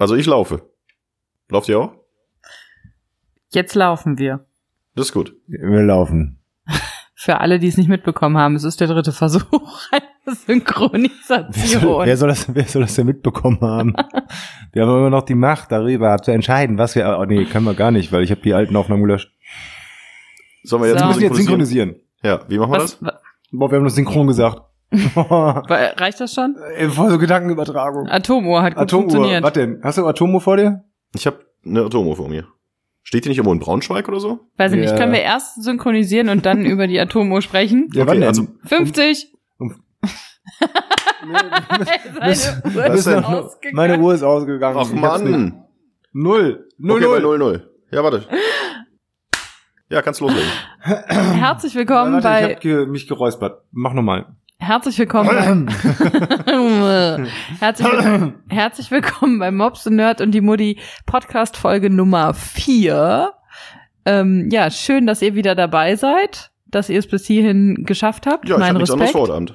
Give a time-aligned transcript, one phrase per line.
[0.00, 0.62] Also ich laufe.
[1.50, 1.92] Lauft ihr auch?
[3.50, 4.46] Jetzt laufen wir.
[4.94, 5.36] Das ist gut.
[5.46, 6.38] Wir laufen.
[7.14, 9.44] Für alle, die es nicht mitbekommen haben, es ist der dritte Versuch
[9.92, 12.06] einer Wer soll, Synchronisation.
[12.06, 13.94] wer soll das, wer soll das denn mitbekommen haben?
[14.72, 17.74] wir haben immer noch die Macht darüber zu entscheiden, was wir, oh nee, können wir
[17.74, 19.30] gar nicht, weil ich habe die alten Aufnahmen gelöscht.
[20.62, 21.04] Sollen wir jetzt So.
[21.04, 21.96] Wir mal müssen jetzt synchronisieren.
[22.22, 23.14] Ja, wie machen wir Was, das?
[23.52, 24.62] Boah, wir haben das synchron gesagt.
[24.92, 26.56] reicht das schon?
[26.76, 28.08] Ey, Voll so Gedankenübertragung.
[28.08, 29.02] Atomuhr hat gut Atomuhr.
[29.10, 29.42] funktioniert.
[29.42, 29.80] Was denn?
[29.82, 30.84] Hast du Atomuhr vor dir?
[31.14, 32.46] Ich habe eine Atomuhr vor mir.
[33.02, 34.40] Steht die nicht irgendwo in Braunschweig oder so?
[34.56, 34.96] Weiß ich nicht, Ja.
[34.96, 37.88] können wir erst synchronisieren und dann über die Atomuhr sprechen?
[37.92, 38.28] Ja, Okay, wann denn?
[38.28, 39.32] also- 50!
[39.58, 39.74] Um-
[42.96, 43.50] Seine Uhr.
[43.72, 44.76] Meine Uhr ist ausgegangen.
[44.78, 45.00] Ach nicht.
[45.00, 45.64] Mann.
[46.12, 46.68] Null.
[46.78, 47.38] Null, okay, null.
[47.38, 47.62] 0-0.
[47.92, 48.24] Ja, warte.
[49.88, 50.48] Ja, kannst loslegen.
[50.80, 53.62] Herzlich willkommen Warte, bei ich hab ge mich geräuspert.
[53.72, 54.26] Mach nochmal.
[54.60, 55.36] Herzlich willkommen bei
[57.60, 63.32] herzlich, willkommen, herzlich willkommen bei Mobs und Nerd und die Mutti Podcast Folge Nummer 4.
[64.04, 68.50] Ähm, ja, schön, dass ihr wieder dabei seid, dass ihr es bis hierhin geschafft habt.
[68.50, 69.26] Ja, ich mein habe nichts anderes Respekt.
[69.26, 69.54] vor, Abend.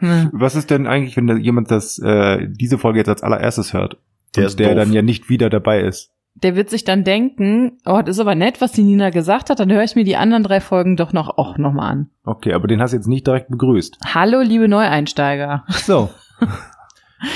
[0.32, 3.98] Was ist denn eigentlich, wenn da jemand das, äh, diese Folge jetzt als allererstes hört?
[4.34, 4.76] Der und der doof.
[4.76, 6.10] dann ja nicht wieder dabei ist.
[6.42, 9.58] Der wird sich dann denken, oh, das ist aber nett, was die Nina gesagt hat,
[9.58, 12.10] dann höre ich mir die anderen drei Folgen doch noch auch noch mal an.
[12.24, 13.98] Okay, aber den hast du jetzt nicht direkt begrüßt.
[14.14, 15.64] Hallo, liebe Neueinsteiger.
[15.66, 16.10] Ach so.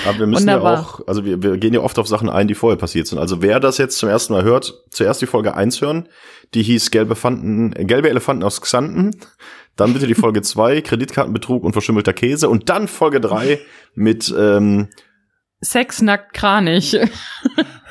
[0.06, 0.75] Aber wir müssen Wunderbar.
[0.75, 3.19] ja auch, also wir, wir gehen ja oft auf Sachen ein, die vorher passiert sind.
[3.19, 6.08] Also wer das jetzt zum ersten Mal hört, zuerst die Folge 1 hören,
[6.55, 9.17] die hieß Gelbe, Fanten, äh, Gelbe Elefanten aus Xanten.
[9.75, 12.48] Dann bitte die Folge 2, Kreditkartenbetrug und verschimmelter Käse.
[12.48, 13.58] Und dann Folge 3
[13.95, 14.89] mit, ähm,
[15.61, 16.97] Sex nackt Kranich.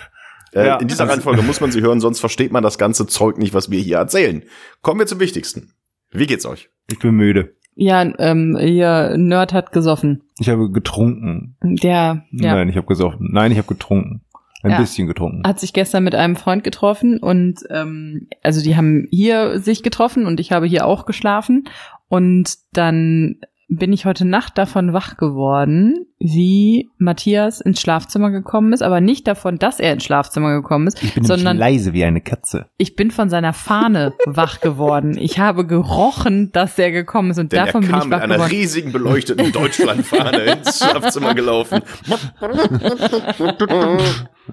[0.53, 3.07] äh, Ja, in dieser also- Reihenfolge muss man sie hören, sonst versteht man das ganze
[3.07, 4.43] Zeug nicht, was wir hier erzählen.
[4.81, 5.73] Kommen wir zum Wichtigsten.
[6.11, 6.69] Wie geht's euch?
[6.89, 7.55] Ich bin müde.
[7.73, 10.23] Ja, ähm, ihr Nerd hat gesoffen.
[10.39, 11.55] Ich habe getrunken.
[11.63, 12.55] Der, ja.
[12.55, 13.29] Nein, ich habe gesoffen.
[13.31, 14.21] Nein, ich habe getrunken.
[14.63, 14.77] Ein Ja.
[14.79, 15.41] bisschen getrunken.
[15.47, 20.27] hat sich gestern mit einem Freund getroffen und ähm, also die haben hier sich getroffen
[20.27, 21.63] und ich habe hier auch geschlafen
[22.09, 23.37] und dann
[23.73, 29.25] bin ich heute Nacht davon wach geworden, wie Matthias ins Schlafzimmer gekommen ist, aber nicht
[29.27, 32.65] davon, dass er ins Schlafzimmer gekommen ist, Ich bin sondern leise wie eine Katze.
[32.77, 35.17] ich bin von seiner Fahne wach geworden.
[35.17, 38.13] Ich habe gerochen, dass er gekommen ist und Denn er davon bin kam ich mit
[38.17, 38.51] wach einer geworden.
[38.51, 41.79] riesigen beleuchteten Deutschlandfahne ins Schlafzimmer gelaufen.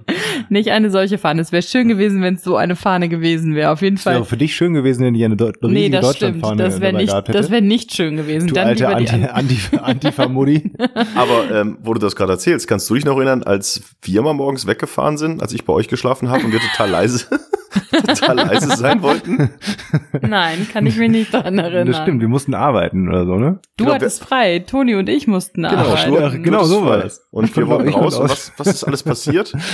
[0.48, 1.40] Nicht eine solche Fahne.
[1.42, 3.70] Es wäre schön gewesen, wenn es so eine Fahne gewesen wäre.
[3.70, 4.24] Auf jeden Es wäre Fall.
[4.24, 6.42] für dich schön gewesen, wenn die eine riesige Nee, das stimmt.
[6.44, 8.48] Deutschlandfahne Das wäre nicht, das wäre nicht schön gewesen.
[8.48, 10.72] du Dann alte lieber die Anti, an- Anti, Antifa-Modi.
[11.14, 14.34] Aber ähm, wo du das gerade erzählst, kannst du dich noch erinnern, als wir mal
[14.34, 17.26] morgens weggefahren sind, als ich bei euch geschlafen habe und wir total leise,
[17.90, 19.50] total leise sein wollten?
[20.20, 21.86] Nein, kann ich mich nicht daran erinnern.
[21.86, 23.60] das stimmt, wir mussten arbeiten oder so, ne?
[23.76, 24.58] Du Genau, hattest frei.
[24.60, 26.10] Toni und ich mussten Genau, arbeiten.
[26.10, 27.26] nur- Ach, genau nur so das war das.
[27.30, 29.52] Und wir wollten konnte raus und was, was ist alles passiert?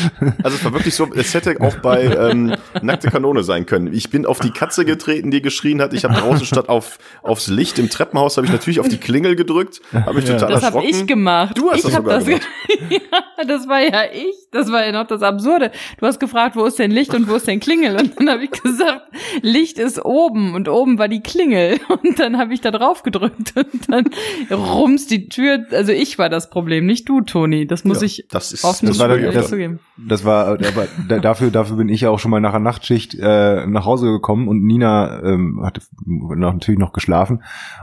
[0.43, 3.93] Also es war wirklich so, es hätte auch bei ähm, Nackte Kanone sein können.
[3.93, 5.93] Ich bin auf die Katze getreten, die geschrien hat.
[5.95, 9.37] Ich habe draußen statt auf aufs Licht im Treppenhaus habe ich natürlich auf die Klingel
[9.37, 10.35] gedrückt, habe mich Ja.
[10.35, 11.01] total Das habe erschrocken.
[11.03, 11.57] ich gemacht.
[11.59, 12.47] Du hast ich das hab sogar das gemacht.
[12.91, 14.35] ja, das war ja ich.
[14.51, 15.71] Das war ja noch das Absurde.
[15.99, 17.84] Du hast gefragt, wo ist denn Licht und wo ist denn Klingel?
[17.93, 19.03] Und dann habe ich gesagt,
[19.43, 21.79] Licht ist oben und oben war die Klingel.
[21.89, 24.11] Und dann habe ich da drauf gedrückt und dann
[24.51, 25.65] rums die Tür.
[25.71, 27.67] Also ich war das Problem, nicht du, Toni.
[27.67, 29.81] Das muss Ja, ich das ist offen das war das- zugeben.
[29.97, 33.15] Das war, aber da- dafür, dafür bin ich ja auch schon mal nach der Nachtschicht
[33.21, 37.43] äh, nach Hause gekommen und Nina ähm, hatte natürlich noch geschlafen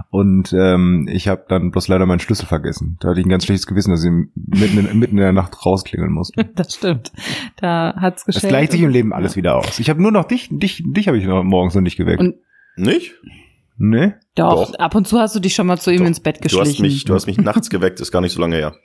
[0.09, 2.97] und ähm, ich habe dann bloß leider meinen Schlüssel vergessen.
[2.99, 5.65] Da hatte ich ein ganz schlechtes Gewissen, dass ich mitten in, mitten in der Nacht
[5.65, 6.49] rausklingeln musste.
[6.55, 7.11] Das stimmt.
[7.59, 8.49] Da hat's Es geschehen.
[8.49, 9.79] gleicht sich im Leben alles wieder aus.
[9.79, 12.19] Ich habe nur noch dich, dich, dich habe ich noch morgens noch nicht geweckt.
[12.19, 12.35] Und-
[12.77, 13.13] Nicht?
[13.77, 14.19] ne?
[14.35, 14.79] Doch, Doch.
[14.79, 16.05] ab und zu hast du dich schon mal zu ihm Doch.
[16.07, 16.81] ins Bett Du hast geschlichen.
[16.83, 18.75] mich, du hast mich nachts geweckt, ist gar nicht so lange her.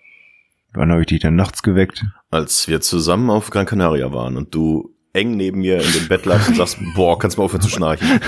[0.75, 2.05] Wann habe ich dich denn nachts geweckt?
[2.31, 6.27] Als wir zusammen auf Gran Canaria waren und du eng neben mir in dem Bett
[6.27, 8.06] lagst und sagst, boah, kannst du mal aufhören zu schnarchen.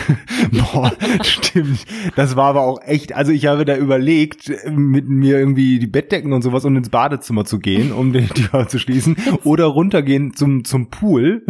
[0.50, 1.84] Boah, stimmt.
[2.16, 6.32] Das war aber auch echt, also ich habe da überlegt, mit mir irgendwie die Bettdecken
[6.32, 10.64] und sowas und ins Badezimmer zu gehen, um die Tür zu schließen, oder runtergehen zum,
[10.64, 11.44] zum Pool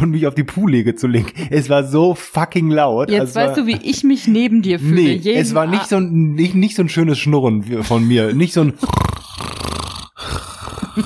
[0.00, 1.28] und mich auf die Poollege zu legen.
[1.50, 3.10] Es war so fucking laut.
[3.10, 4.94] Jetzt Also weißt du, wie ich mich neben dir fühle.
[4.94, 8.32] Nee, Jeden es war nicht so ein, nicht, nicht so ein schönes Schnurren von mir.
[8.34, 8.74] Nicht so ein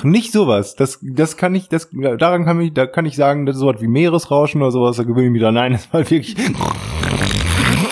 [0.05, 0.77] nicht sowas.
[0.77, 3.81] Das, das kann ich, das, daran kann ich, da kann ich sagen, das ist sowas
[3.81, 5.55] wie Meeresrauschen oder sowas, da gewöhne ich mich dran.
[5.55, 6.37] Nein, das war wirklich.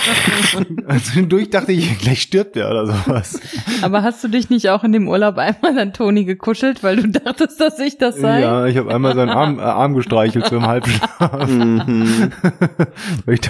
[0.87, 3.41] Also Zwischendurch dachte ich, gleich stirbt er oder sowas.
[3.83, 7.09] Aber hast du dich nicht auch in dem Urlaub einmal an Toni gekuschelt, weil du
[7.09, 8.41] dachtest, dass ich das sei?
[8.41, 11.11] Ja, ich habe einmal seinen Arm, äh, Arm gestreichelt so im Halbschlaf.
[11.51, 12.33] Mhm.
[13.27, 13.41] Ich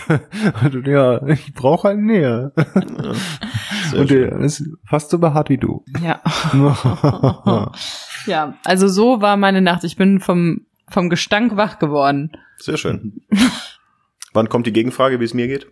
[0.63, 2.53] also, ja, ich brauche halt Nähe.
[3.91, 4.31] Sehr Und schön.
[4.31, 5.85] der ist fast so behaart wie du.
[6.03, 6.21] Ja.
[8.27, 9.85] ja, also so war meine Nacht.
[9.85, 12.33] Ich bin vom vom Gestank wach geworden.
[12.59, 13.23] Sehr schön.
[14.33, 15.67] Wann kommt die Gegenfrage, wie es mir geht?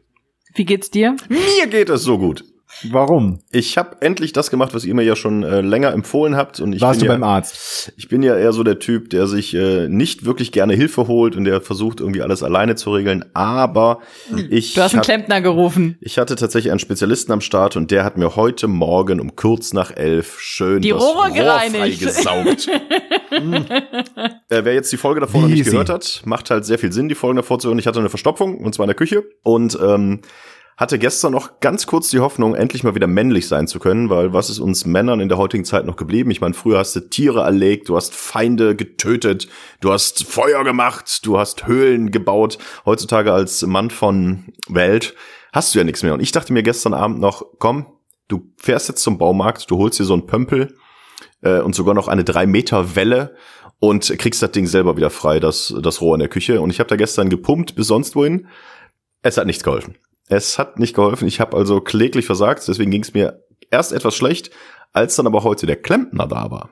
[0.55, 1.17] Wie geht's dir?
[1.29, 2.45] Mir geht es so gut.
[2.91, 3.41] Warum?
[3.51, 6.61] Ich habe endlich das gemacht, was ihr mir ja schon äh, länger empfohlen habt.
[6.61, 7.93] Und ich Warst du bin ja, beim Arzt?
[7.97, 11.37] Ich bin ja eher so der Typ, der sich äh, nicht wirklich gerne Hilfe holt
[11.37, 13.25] und der versucht irgendwie alles alleine zu regeln.
[13.35, 14.01] Aber
[14.51, 15.97] ich, Du hast einen hab- Klempner gerufen.
[16.01, 19.73] ich hatte tatsächlich einen Spezialisten am Start und der hat mir heute Morgen um kurz
[19.73, 22.01] nach elf schön Die das Rohre Rohr gereinigt.
[22.03, 22.69] freigesaugt.
[24.49, 25.71] äh, wer jetzt die Folge davor noch Wie nicht sie.
[25.71, 27.79] gehört hat, macht halt sehr viel Sinn, die Folgen davor zu hören.
[27.79, 30.21] Ich hatte eine Verstopfung und zwar in der Küche und ähm,
[30.79, 34.33] hatte gestern noch ganz kurz die Hoffnung, endlich mal wieder männlich sein zu können, weil
[34.33, 36.31] was ist uns Männern in der heutigen Zeit noch geblieben?
[36.31, 39.49] Ich meine, früher hast du Tiere erlegt, du hast Feinde getötet,
[39.81, 42.59] du hast Feuer gemacht, du hast Höhlen gebaut.
[42.87, 45.17] Heutzutage als Mann von Welt
[45.53, 46.15] hast du ja nichts mehr.
[46.15, 47.87] Und ich dachte mir gestern Abend noch, komm,
[48.29, 50.77] du fährst jetzt zum Baumarkt, du holst dir so einen Pömpel
[51.43, 53.35] äh, und sogar noch eine drei Meter Welle
[53.81, 56.61] und kriegst das Ding selber wieder frei, das, das Rohr in der Küche.
[56.61, 58.47] Und ich habe da gestern gepumpt bis sonst wohin.
[59.23, 59.97] Es hat nichts geholfen.
[60.29, 61.27] Es hat nicht geholfen.
[61.29, 62.67] Ich habe also kläglich versagt.
[62.69, 64.51] Deswegen ging es mir erst etwas schlecht,
[64.93, 66.71] als dann aber heute der Klempner da war.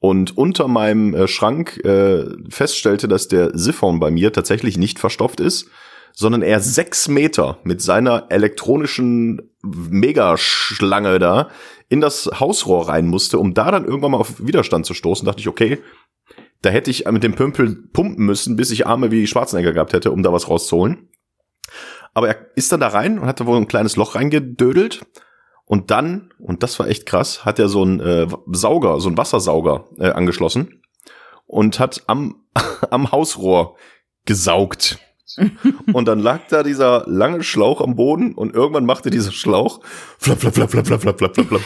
[0.00, 5.40] Und unter meinem äh, Schrank äh, feststellte, dass der Siphon bei mir tatsächlich nicht verstopft
[5.40, 5.68] ist,
[6.12, 11.48] sondern er sechs Meter mit seiner elektronischen Megaschlange da
[11.88, 15.26] in das Hausrohr rein musste, um da dann irgendwann mal auf Widerstand zu stoßen.
[15.26, 15.78] dachte ich, okay,
[16.62, 20.10] da hätte ich mit dem Pümpel pumpen müssen, bis ich Arme wie Schwarzenegger gehabt hätte,
[20.10, 21.08] um da was rauszuholen.
[22.18, 25.06] Aber er ist dann da rein und hat da wohl ein kleines Loch reingedödelt.
[25.64, 29.16] Und dann, und das war echt krass, hat er so einen äh, Sauger, so einen
[29.16, 30.82] Wassersauger äh, angeschlossen
[31.46, 32.42] und hat am,
[32.90, 33.76] am Hausrohr
[34.24, 34.98] gesaugt.
[35.92, 39.80] und dann lag da dieser lange Schlauch am Boden und irgendwann machte dieser Schlauch
[40.18, 41.60] flap, flap, flap, flap, flap, flap, flap, flap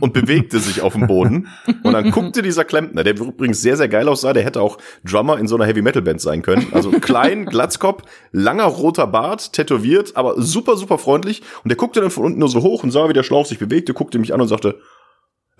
[0.00, 1.48] und bewegte sich auf dem Boden.
[1.82, 5.38] Und dann guckte dieser Klempner, der übrigens sehr, sehr geil aussah, der hätte auch Drummer
[5.38, 6.66] in so einer Heavy-Metal-Band sein können.
[6.72, 11.42] Also klein, Glatzkopf, langer roter Bart, tätowiert, aber super, super freundlich.
[11.62, 13.58] Und der guckte dann von unten nur so hoch und sah, wie der Schlauch sich
[13.58, 14.80] bewegte, guckte mich an und sagte,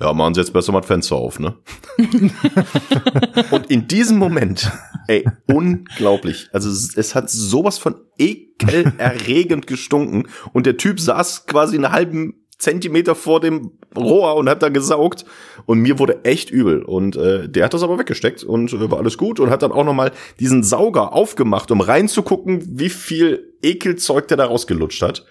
[0.00, 1.56] ja, machen Sie jetzt besser mal das Fenster auf, ne?
[3.50, 4.70] und in diesem Moment,
[5.08, 6.48] ey, unglaublich.
[6.52, 12.46] Also es es hat sowas von ekelerregend gestunken und der Typ saß quasi einen halben
[12.58, 15.24] Zentimeter vor dem Rohr und hat da gesaugt
[15.66, 18.98] und mir wurde echt übel und äh, der hat das aber weggesteckt und äh, war
[18.98, 23.54] alles gut und hat dann auch noch mal diesen Sauger aufgemacht, um reinzugucken, wie viel
[23.62, 25.26] Ekelzeug der da rausgelutscht hat.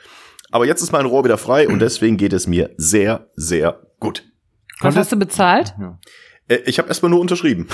[0.51, 4.23] Aber jetzt ist mein Rohr wieder frei und deswegen geht es mir sehr, sehr gut.
[4.81, 5.73] Was hast du bezahlt?
[6.47, 7.67] Äh, ich habe erstmal nur unterschrieben.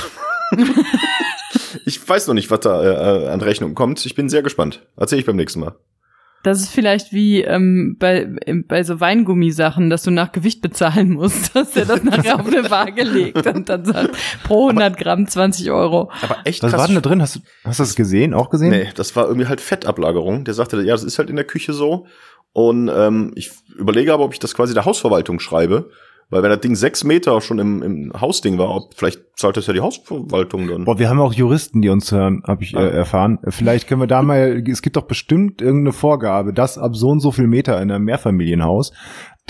[1.86, 4.06] ich weiß noch nicht, was da äh, an Rechnung kommt.
[4.06, 4.86] Ich bin sehr gespannt.
[4.98, 5.76] Erzähl ich beim nächsten Mal.
[6.44, 8.28] Das ist vielleicht wie ähm, bei,
[8.68, 12.70] bei so Weingummisachen, dass du nach Gewicht bezahlen musst, dass der das nachher auf eine
[12.72, 16.12] Waage legt und dann sagt, pro 100 Gramm 20 Euro.
[16.24, 17.22] Aber echt Was war denn da drin?
[17.22, 18.34] Hast du, hast du das gesehen?
[18.34, 18.72] Auch gesehen?
[18.72, 20.44] Nee, das war irgendwie halt Fettablagerung.
[20.44, 22.08] Der sagte, ja, das ist halt in der Küche so.
[22.54, 25.92] Und ähm, ich überlege aber, ob ich das quasi der Hausverwaltung schreibe.
[26.32, 29.68] Weil wenn das Ding sechs Meter schon im, im Hausding war, ob, vielleicht zahlt das
[29.68, 30.86] ja die Hausverwaltung dann.
[30.86, 33.38] Boah, wir haben auch Juristen, die uns hören, habe ich äh, erfahren.
[33.50, 37.20] Vielleicht können wir da mal, es gibt doch bestimmt irgendeine Vorgabe, dass ab so und
[37.20, 38.94] so viel Meter in einem Mehrfamilienhaus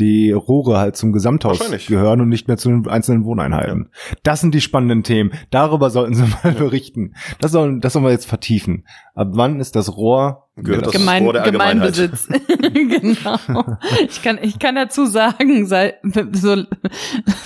[0.01, 3.89] die Rohre halt zum Gesamthaus gehören und nicht mehr zu den einzelnen Wohneinheiten.
[4.23, 5.31] Das sind die spannenden Themen.
[5.51, 7.13] Darüber sollten Sie mal berichten.
[7.39, 8.85] Das sollen, das sollen wir jetzt vertiefen.
[9.13, 11.43] Ab wann ist das Rohr Gehört das Gemein, Rohr der.
[11.43, 12.27] Gemeinbesitz.
[12.59, 13.37] genau.
[14.09, 15.95] Ich kann, ich kann dazu sagen, sei,
[16.33, 16.63] so,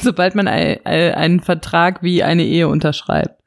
[0.02, 3.40] sobald man ein, ein, einen Vertrag wie eine Ehe unterschreibt,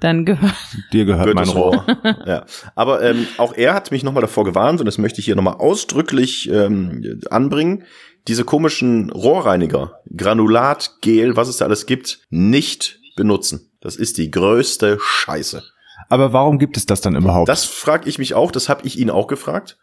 [0.00, 0.54] dann gehört
[0.92, 1.86] dir gehört Gehört mein das Rohr.
[2.26, 2.44] ja.
[2.74, 5.54] Aber ähm, auch er hat mich nochmal davor gewarnt und das möchte ich hier nochmal
[5.54, 7.84] ausdrücklich ähm, anbringen.
[8.26, 13.72] Diese komischen Rohrreiniger, Granulat, Gel, was es da alles gibt, nicht benutzen.
[13.80, 15.62] Das ist die größte Scheiße.
[16.08, 17.48] Aber warum gibt es das dann überhaupt?
[17.48, 19.78] Das frage ich mich auch, das habe ich ihn auch gefragt.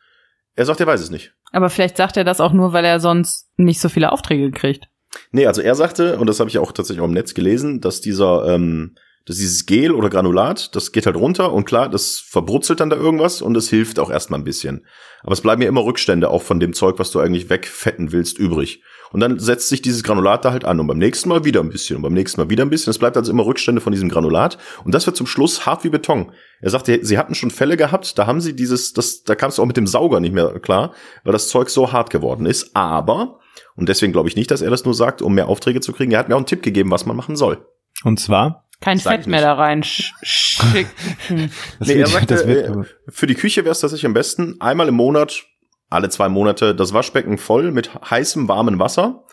[0.55, 1.33] Er sagt, er weiß es nicht.
[1.51, 4.87] Aber vielleicht sagt er das auch nur, weil er sonst nicht so viele Aufträge kriegt.
[5.31, 8.01] Nee, also er sagte, und das habe ich auch tatsächlich auch im Netz gelesen, dass
[8.01, 12.79] dieser, ähm, dass dieses Gel oder Granulat, das geht halt runter und klar, das verbrutzelt
[12.79, 14.85] dann da irgendwas und das hilft auch erstmal ein bisschen.
[15.23, 18.39] Aber es bleiben ja immer Rückstände auch von dem Zeug, was du eigentlich wegfetten willst,
[18.39, 18.81] übrig.
[19.11, 21.69] Und dann setzt sich dieses Granulat da halt an und beim nächsten Mal wieder ein
[21.69, 22.91] bisschen und beim nächsten Mal wieder ein bisschen.
[22.91, 25.89] Es bleibt also immer Rückstände von diesem Granulat und das wird zum Schluss hart wie
[25.89, 26.31] Beton.
[26.61, 29.61] Er sagte, sie hatten schon Fälle gehabt, da haben sie dieses, das, da kamst du
[29.61, 32.75] auch mit dem Sauger nicht mehr klar, weil das Zeug so hart geworden ist.
[32.75, 33.39] Aber,
[33.75, 36.11] und deswegen glaube ich nicht, dass er das nur sagt, um mehr Aufträge zu kriegen,
[36.11, 37.65] er hat mir auch einen Tipp gegeben, was man machen soll.
[38.03, 38.65] Und zwar?
[38.81, 40.89] Kein Sag Fett mehr da rein sch schicken.
[41.79, 44.59] Das Nee, er sagte, das wird- äh, für die Küche wäre es tatsächlich am besten,
[44.59, 45.43] einmal im Monat,
[45.89, 49.23] alle zwei Monate, das Waschbecken voll mit heißem, warmem Wasser.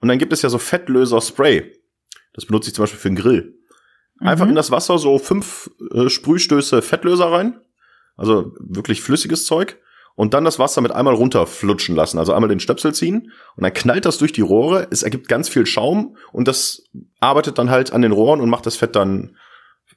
[0.00, 1.72] Und dann gibt es ja so Fettlöser-Spray.
[2.34, 3.54] Das benutze ich zum Beispiel für den Grill.
[4.20, 4.50] Einfach Mhm.
[4.50, 7.60] in das Wasser so fünf äh, Sprühstöße Fettlöser rein.
[8.16, 9.78] Also wirklich flüssiges Zeug.
[10.20, 12.18] Und dann das Wasser mit einmal runterflutschen lassen.
[12.18, 13.32] Also einmal den Stöpsel ziehen.
[13.56, 14.86] Und dann knallt das durch die Rohre.
[14.90, 16.14] Es ergibt ganz viel Schaum.
[16.30, 16.82] Und das
[17.20, 19.34] arbeitet dann halt an den Rohren und macht das Fett dann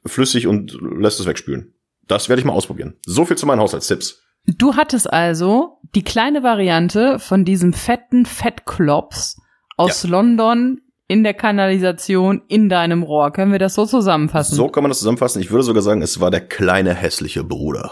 [0.06, 1.74] flüssig und lässt es wegspülen.
[2.08, 2.96] Das werde ich mal ausprobieren.
[3.06, 4.24] So viel zu meinen Haushaltstipps.
[4.46, 9.42] Du hattest also die kleine Variante von diesem fetten Fettklops
[9.76, 13.32] aus London in der Kanalisation in deinem Rohr.
[13.32, 14.56] Können wir das so zusammenfassen?
[14.56, 15.42] So kann man das zusammenfassen.
[15.42, 17.92] Ich würde sogar sagen, es war der kleine hässliche Bruder.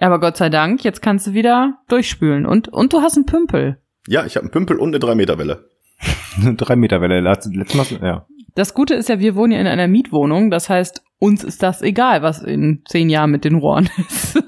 [0.00, 2.46] Aber Gott sei Dank, jetzt kannst du wieder durchspülen.
[2.46, 3.78] Und, und du hast einen Pümpel.
[4.08, 5.68] Ja, ich habe einen Pümpel und eine 3-Meter-Welle.
[6.40, 7.20] Eine drei Meter Welle.
[7.20, 8.26] Letzt- Letztes Mal, ja.
[8.54, 10.50] Das Gute ist ja, wir wohnen ja in einer Mietwohnung.
[10.50, 14.42] Das heißt, uns ist das egal, was in zehn Jahren mit den Rohren ist.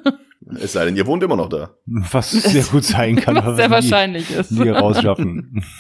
[0.61, 1.71] Es sei denn, ihr wohnt immer noch da.
[1.87, 3.35] Was sehr gut sein kann.
[3.37, 4.51] was aber sehr nie- wahrscheinlich ist.
[4.53, 5.63] nie rausschaffen.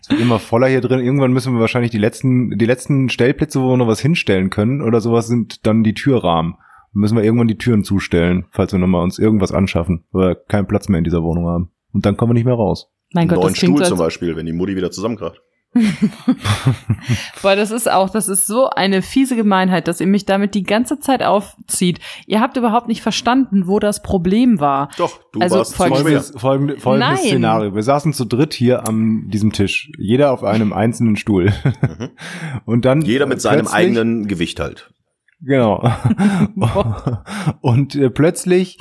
[0.00, 1.00] Es wird immer voller hier drin.
[1.00, 4.80] Irgendwann müssen wir wahrscheinlich die letzten, die letzten Stellplätze, wo wir noch was hinstellen können
[4.80, 6.54] oder sowas, sind dann die Türrahmen.
[6.98, 10.66] Müssen wir irgendwann die Türen zustellen, falls wir nochmal uns irgendwas anschaffen, weil wir keinen
[10.66, 11.70] Platz mehr in dieser Wohnung haben.
[11.92, 12.90] Und dann kommen wir nicht mehr raus.
[13.12, 15.40] Mein Gott, neuen das Stuhl so, zum Beispiel, wenn die Mutti wieder zusammenkracht.
[17.42, 20.62] Boah, das ist auch, das ist so eine fiese Gemeinheit, dass ihr mich damit die
[20.62, 22.00] ganze Zeit aufzieht.
[22.26, 24.88] Ihr habt überhaupt nicht verstanden, wo das Problem war.
[24.96, 27.28] Doch, du Also warst folgendes- folgende, folgendes Nein.
[27.28, 27.74] Szenario.
[27.74, 29.90] Wir saßen zu dritt hier an diesem Tisch.
[29.98, 31.52] Jeder auf einem einzelnen Stuhl.
[31.82, 32.10] Mhm.
[32.64, 33.02] Und dann.
[33.02, 34.90] Jeder mit seinem plötzlich- eigenen Gewicht halt.
[35.40, 35.82] Genau.
[37.60, 38.78] Und äh, plötzlich,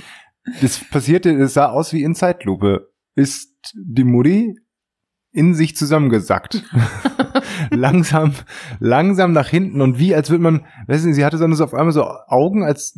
[0.62, 4.56] das passierte, es sah aus wie in Zeitlupe, ist die Mutti
[5.32, 6.64] in sich zusammengesackt.
[7.72, 8.34] langsam,
[8.80, 11.92] langsam nach hinten und wie, als würde man, weißt du, sie hatte so auf einmal
[11.92, 12.94] so Augen, als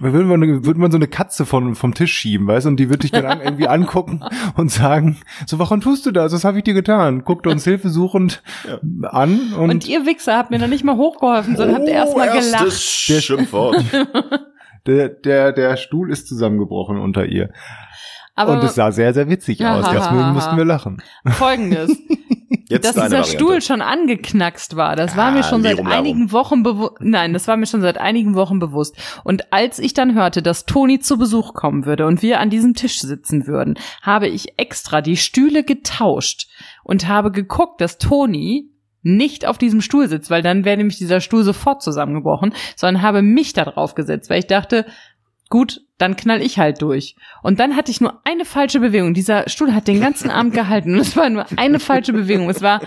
[0.00, 2.88] würde man, würde man so eine Katze von, vom Tisch schieben, weißt du, und die
[2.88, 4.22] würde dich dann an, irgendwie angucken
[4.56, 6.32] und sagen, so, warum tust du das?
[6.32, 7.24] Was habe ich dir getan?
[7.24, 8.42] Guckt uns hilfesuchend
[9.02, 12.32] an und, Und, ihr Wichser habt mir noch nicht mal hochgeholfen, sondern habt erstmal Oh,
[12.32, 12.72] gelacht.
[12.72, 13.84] Schimpfwort.
[14.86, 17.50] der, der, der Stuhl ist zusammengebrochen unter ihr.
[18.38, 19.84] Aber und es sah sehr, sehr witzig aus.
[19.90, 21.02] Deswegen mussten wir lachen.
[21.30, 21.90] folgendes.
[22.68, 23.30] Jetzt dass dieser Variante.
[23.30, 26.96] Stuhl schon angeknackst war, das war mir schon seit einigen Wochen bewusst.
[27.00, 28.96] Nein, das war mir schon seit einigen Wochen bewusst.
[29.24, 32.74] Und als ich dann hörte, dass Toni zu Besuch kommen würde und wir an diesem
[32.74, 36.48] Tisch sitzen würden, habe ich extra die Stühle getauscht
[36.84, 38.70] und habe geguckt, dass Toni
[39.02, 43.22] nicht auf diesem Stuhl sitzt, weil dann wäre nämlich dieser Stuhl sofort zusammengebrochen, sondern habe
[43.22, 44.84] mich da drauf gesetzt, weil ich dachte,
[45.48, 47.16] gut, dann knall ich halt durch.
[47.42, 49.14] Und dann hatte ich nur eine falsche Bewegung.
[49.14, 52.48] Dieser Stuhl hat den ganzen Abend gehalten und es war nur eine falsche Bewegung.
[52.48, 52.80] Es war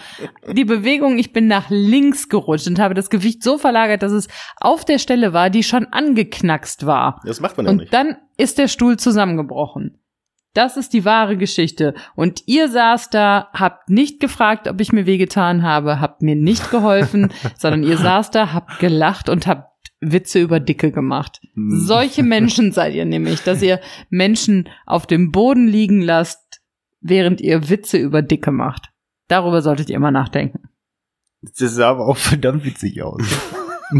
[0.50, 4.27] die Bewegung, ich bin nach links gerutscht und habe das Gewicht so verlagert, dass es
[4.58, 7.20] auf der Stelle war, die schon angeknackst war.
[7.25, 7.94] Das macht man ja Und nicht.
[7.94, 9.98] dann ist der Stuhl zusammengebrochen.
[10.53, 11.94] Das ist die wahre Geschichte.
[12.15, 16.72] Und ihr saß da, habt nicht gefragt, ob ich mir wehgetan habe, habt mir nicht
[16.72, 19.71] geholfen, sondern ihr saß da, habt gelacht und habt
[20.01, 21.39] Witze über Dicke gemacht.
[21.53, 21.79] Hm.
[21.79, 23.79] Solche Menschen seid ihr nämlich, dass ihr
[24.10, 26.62] Menschen auf dem Boden liegen lasst,
[27.00, 28.89] während ihr Witze über Dicke macht.
[29.27, 30.67] Darüber solltet ihr immer nachdenken.
[31.41, 33.22] Das sah aber auch verdammt witzig aus.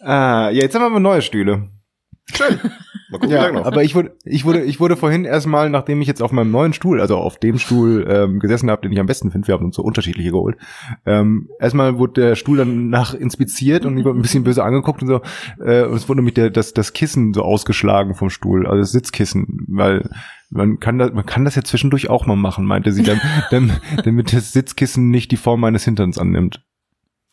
[0.00, 1.70] ah, ja, jetzt haben wir neue Stühle.
[2.34, 2.58] Schön.
[3.10, 3.66] Mal gucken, wie Ja, lange noch.
[3.66, 6.72] aber ich wurde, ich wurde, ich wurde vorhin erstmal, nachdem ich jetzt auf meinem neuen
[6.72, 9.64] Stuhl, also auf dem Stuhl ähm, gesessen habe, den ich am besten finde, wir haben
[9.64, 10.56] uns so unterschiedliche geholt.
[11.06, 15.02] Ähm, erstmal wurde der Stuhl dann nach inspiziert und ich wurde ein bisschen böse angeguckt
[15.02, 15.20] und so.
[15.60, 18.92] Äh, und es wurde nämlich der, das, das Kissen so ausgeschlagen vom Stuhl, also das
[18.92, 20.08] Sitzkissen, weil
[20.50, 23.20] man kann das, man kann das ja zwischendurch auch mal machen, meinte sie, dann,
[23.50, 23.72] dann,
[24.04, 26.62] damit das Sitzkissen nicht die Form meines Hinterns annimmt.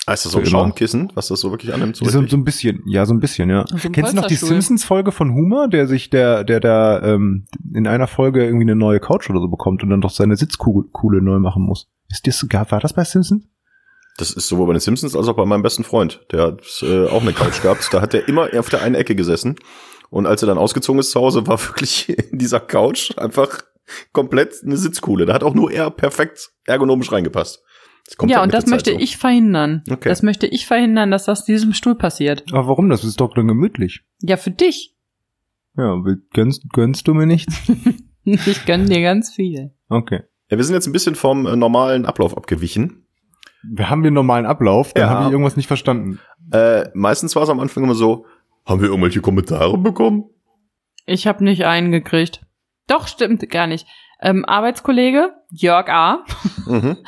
[0.07, 0.45] Ah, ist das so ein.
[0.45, 1.97] Schaumkissen, was das so wirklich annimmt?
[1.97, 3.65] So So, so ein bisschen, ja, so ein bisschen, ja.
[3.67, 4.35] So ein Kennst du noch die.
[4.35, 9.01] Simpsons-Folge von Homer, der sich, der, der da ähm, in einer Folge irgendwie eine neue
[9.01, 11.89] Couch oder so bekommt und dann doch seine Sitzkuhle neu machen muss?
[12.09, 13.43] Ist das, war das bei Simpsons?
[14.17, 16.21] Das ist sowohl bei den Simpsons als auch bei meinem besten Freund.
[16.31, 17.89] Der hat äh, auch eine Couch gehabt.
[17.91, 19.57] Da hat er immer auf der einen Ecke gesessen.
[20.09, 23.59] Und als er dann ausgezogen ist zu Hause, war wirklich in dieser Couch einfach
[24.13, 25.25] komplett eine Sitzkuhle.
[25.25, 27.61] Da hat auch nur er perfekt ergonomisch reingepasst.
[28.25, 28.99] Ja, halt und das möchte so.
[28.99, 29.83] ich verhindern.
[29.89, 30.09] Okay.
[30.09, 32.43] Das möchte ich verhindern, dass das diesem Stuhl passiert.
[32.51, 32.89] Aber warum?
[32.89, 34.01] Das ist doch dann gemütlich.
[34.21, 34.95] Ja, für dich.
[35.75, 35.95] Ja,
[36.33, 37.55] gönnst, gönnst du mir nichts?
[38.29, 39.71] Ich gönn dir ganz viel.
[39.87, 40.19] Okay.
[40.51, 43.05] Ja, wir sind jetzt ein bisschen vom äh, normalen Ablauf abgewichen.
[43.63, 45.09] Wir haben den normalen Ablauf, dann Ja.
[45.11, 46.19] habe ich irgendwas nicht verstanden.
[46.51, 48.25] Äh, meistens war es am Anfang immer so,
[48.65, 50.25] haben wir irgendwelche Kommentare bekommen?
[51.05, 52.41] Ich habe nicht einen gekriegt.
[52.87, 53.87] Doch, stimmt gar nicht.
[54.19, 56.25] Ähm, Arbeitskollege Jörg A.
[56.65, 56.97] Mhm.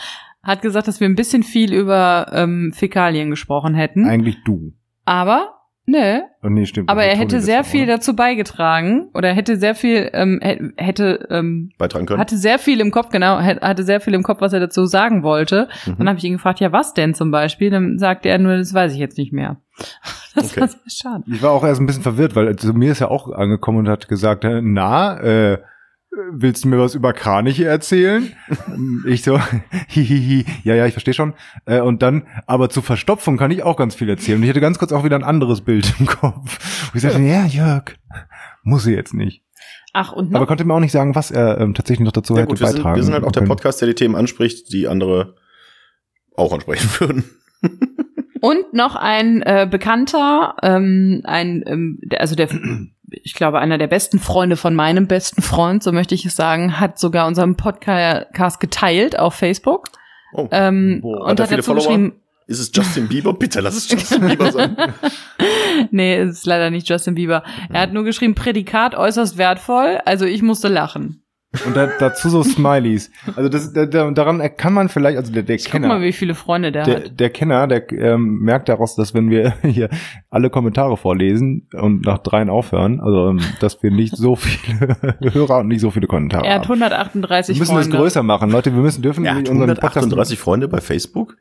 [0.50, 4.08] hat gesagt, dass wir ein bisschen viel über ähm, Fäkalien gesprochen hätten.
[4.08, 4.74] Eigentlich du.
[5.06, 5.56] Aber
[5.92, 6.88] Nee, Oh, nee, stimmt.
[6.88, 10.40] aber das er hätte Toni sehr viel Mal, dazu beigetragen oder hätte sehr viel, ähm,
[10.40, 12.20] hä- hätte, ähm, Beitragen können.
[12.20, 15.24] hatte sehr viel im Kopf, genau, hatte sehr viel im Kopf, was er dazu sagen
[15.24, 15.68] wollte.
[15.88, 15.96] Mhm.
[15.98, 17.72] Dann habe ich ihn gefragt, ja, was denn zum Beispiel?
[17.72, 19.58] Dann sagte er nur, das weiß ich jetzt nicht mehr.
[20.36, 20.62] Das Okay.
[20.62, 21.24] war sehr schade.
[21.26, 23.90] Ich war auch erst ein bisschen verwirrt, weil zu mir ist ja auch angekommen und
[23.90, 25.58] hat gesagt, äh, na, äh,
[26.12, 28.32] willst du mir was über Kraniche erzählen?
[29.06, 29.40] ich so,
[29.88, 31.34] hihihi, ja, ja, ich verstehe schon.
[31.66, 34.38] Äh, und dann, aber zur Verstopfung kann ich auch ganz viel erzählen.
[34.38, 36.92] Und ich hatte ganz kurz auch wieder ein anderes Bild im Kopf.
[36.92, 37.96] Und ich sagte, ja, Jörg,
[38.64, 39.44] muss sie jetzt nicht.
[39.94, 42.36] Ach, und Aber noch, konnte mir auch nicht sagen, was er ähm, tatsächlich noch dazu
[42.36, 43.42] Ja hätte gut, wir sind, beitragen wir sind halt auch der.
[43.42, 45.36] Podcast, der die Themen anspricht, die andere
[46.36, 47.24] auch ansprechen würden.
[48.42, 52.50] und noch ein äh, Bekannter, ähm, ein, ähm, der, also der,
[53.12, 56.80] ich glaube, einer der besten Freunde von meinem besten Freund, so möchte ich es sagen,
[56.80, 59.90] hat sogar unseren Podcast geteilt auf Facebook.
[60.34, 60.48] Oh.
[60.52, 61.22] Ähm, Boah.
[61.22, 61.84] und Hat hat viele dazu Follower?
[61.88, 62.14] geschrieben,
[62.48, 63.34] Ist es Justin Bieber?
[63.40, 64.76] Bitte lass es Justin Bieber sein.
[65.92, 67.44] nee, es ist leider nicht Justin Bieber.
[67.72, 71.24] Er hat nur geschrieben, Prädikat äußerst wertvoll, also ich musste lachen.
[71.66, 73.10] Und da, dazu so Smileys.
[73.36, 75.88] Also das, da, da, daran kann man vielleicht, also der, der Ich guck Kenner.
[75.88, 77.20] mal, wie viele Freunde der, der, hat.
[77.20, 79.90] der Kenner, der ähm, merkt daraus, dass wenn wir hier
[80.30, 84.96] alle Kommentare vorlesen und nach dreien aufhören, also ähm, dass wir nicht so viele
[85.34, 86.84] Hörer und nicht so viele Kommentare Er hat haben.
[86.84, 87.90] 138 Wir müssen Freunde.
[87.90, 88.72] das größer machen, Leute.
[88.74, 91.36] Wir müssen dürfen Er hat unseren 138 Freunde bei Facebook?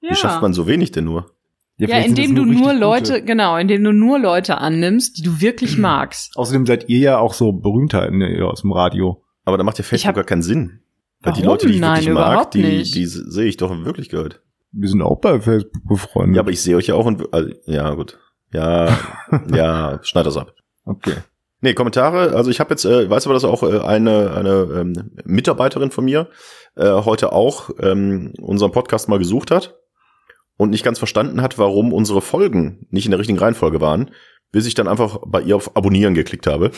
[0.00, 0.10] ja.
[0.10, 1.32] Wie schafft man so wenig denn nur?
[1.78, 3.24] Ja, sind indem das du nur Leute, gute.
[3.24, 6.36] genau, indem du nur Leute annimmst, die du wirklich magst.
[6.36, 9.21] Außerdem seid ihr ja auch so berühmter in, aus dem Radio.
[9.44, 10.80] Aber da macht ja Facebook hab- gar keinen Sinn.
[11.20, 11.42] Weil die?
[11.42, 12.94] Leute, die ich Nein, wirklich mag, die, nicht.
[12.94, 14.40] die sehe ich doch in Wirklichkeit.
[14.72, 16.36] Wir sind auch bei Facebook befreundet.
[16.36, 18.18] Ja, aber ich sehe euch ja auch in, also, ja gut.
[18.52, 18.98] Ja,
[19.54, 20.54] ja, schneid das ab.
[20.84, 21.14] okay.
[21.64, 25.12] Nee, Kommentare, also ich habe jetzt, äh, weiß aber, dass auch äh, eine, eine ähm,
[25.24, 26.28] Mitarbeiterin von mir
[26.74, 29.76] äh, heute auch ähm, unseren Podcast mal gesucht hat
[30.56, 34.10] und nicht ganz verstanden hat, warum unsere Folgen nicht in der richtigen Reihenfolge waren,
[34.50, 36.72] bis ich dann einfach bei ihr auf Abonnieren geklickt habe.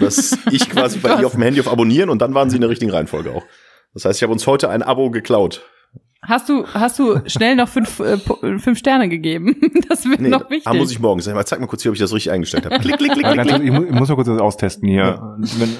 [0.00, 2.60] Dass ich quasi bei ihr auf dem Handy auf Abonnieren und dann waren sie in
[2.62, 3.44] der richtigen Reihenfolge auch.
[3.94, 5.62] Das heißt, ich habe uns heute ein Abo geklaut.
[6.22, 9.56] Hast du, hast du schnell noch fünf, äh, Po- fünf Sterne gegeben?
[9.88, 10.66] Das wird Nee, noch wichtig.
[10.66, 11.34] ah, muss ich morgen sagen.
[11.36, 12.78] Mal zeig mal kurz hier, ob ich das richtig eingestellt habe.
[12.78, 15.20] Klick, klick, klick, klick, ich, mu ich muss mal kurz das austesten hier.
[15.38, 15.76] Wenn,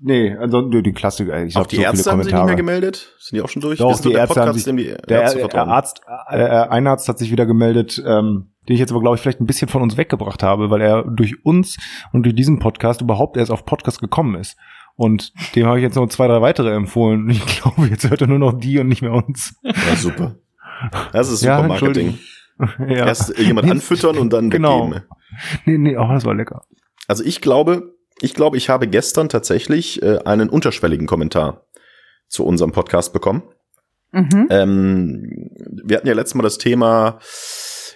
[0.00, 1.42] nee, ansonsten die Klassiker.
[1.44, 3.14] Ich Auch die so Ärzte haben sich nicht mehr gemeldet.
[3.18, 3.78] Sind die auch schon durch?
[3.78, 5.54] Doch, die der Ärzte haben Podcast, sich- dem die Der Ärzte.
[5.54, 9.22] Arzt, äh, ein Arzt hat sich wieder gemeldet, ähm, den ich jetzt aber, glaube ich,
[9.22, 11.76] vielleicht ein bisschen von uns weggebracht habe, weil er durch uns
[12.12, 14.56] und durch diesen Podcast überhaupt erst auf Podcast gekommen ist.
[14.96, 17.24] Und dem habe ich jetzt noch zwei, drei weitere empfohlen.
[17.24, 19.54] Und ich glaube, jetzt hört er nur noch die und nicht mehr uns.
[19.62, 20.36] Ja, super.
[21.12, 22.18] Das ist Ja, super Marketing.
[22.78, 23.06] ja.
[23.06, 24.86] Erst jemand anfüttern und dann Genau.
[24.90, 25.02] weggeben.
[25.66, 26.62] Nee, nee, oh, das war lecker.
[27.08, 27.93] Also ich glaube,
[28.24, 31.66] ich glaube, ich habe gestern tatsächlich äh, einen unterschwelligen Kommentar
[32.26, 33.42] zu unserem Podcast bekommen.
[34.12, 34.46] Mhm.
[34.50, 35.50] Ähm,
[35.84, 37.18] wir hatten ja letztes Mal das Thema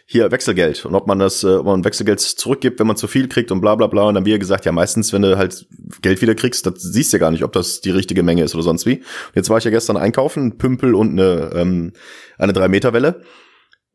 [0.04, 3.28] hier Wechselgeld und ob man das, äh, ob man Wechselgeld zurückgibt, wenn man zu viel
[3.28, 4.02] kriegt und bla bla bla.
[4.02, 5.66] Und dann haben wir gesagt, ja meistens, wenn du halt
[6.02, 8.54] Geld wieder kriegst, das siehst du ja gar nicht, ob das die richtige Menge ist
[8.54, 8.96] oder sonst wie.
[8.96, 11.92] Und jetzt war ich ja gestern einkaufen, ein Pümpel und eine, ähm,
[12.36, 13.22] eine 3-Meter-Welle.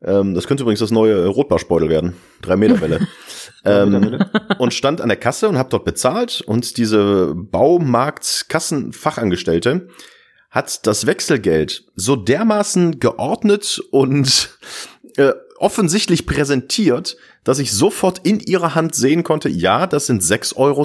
[0.04, 2.14] Ähm, das könnte übrigens das neue Rotbarschbeutel werden.
[2.42, 3.06] 3-Meter-Welle.
[3.64, 4.22] ähm,
[4.58, 9.88] und stand an der Kasse und habe dort bezahlt und diese Baumarkt-Kassenfachangestellte
[10.50, 14.58] hat das Wechselgeld so dermaßen geordnet und
[15.16, 20.56] äh, offensichtlich präsentiert, dass ich sofort in ihrer Hand sehen konnte, ja, das sind 6,12
[20.56, 20.82] Euro.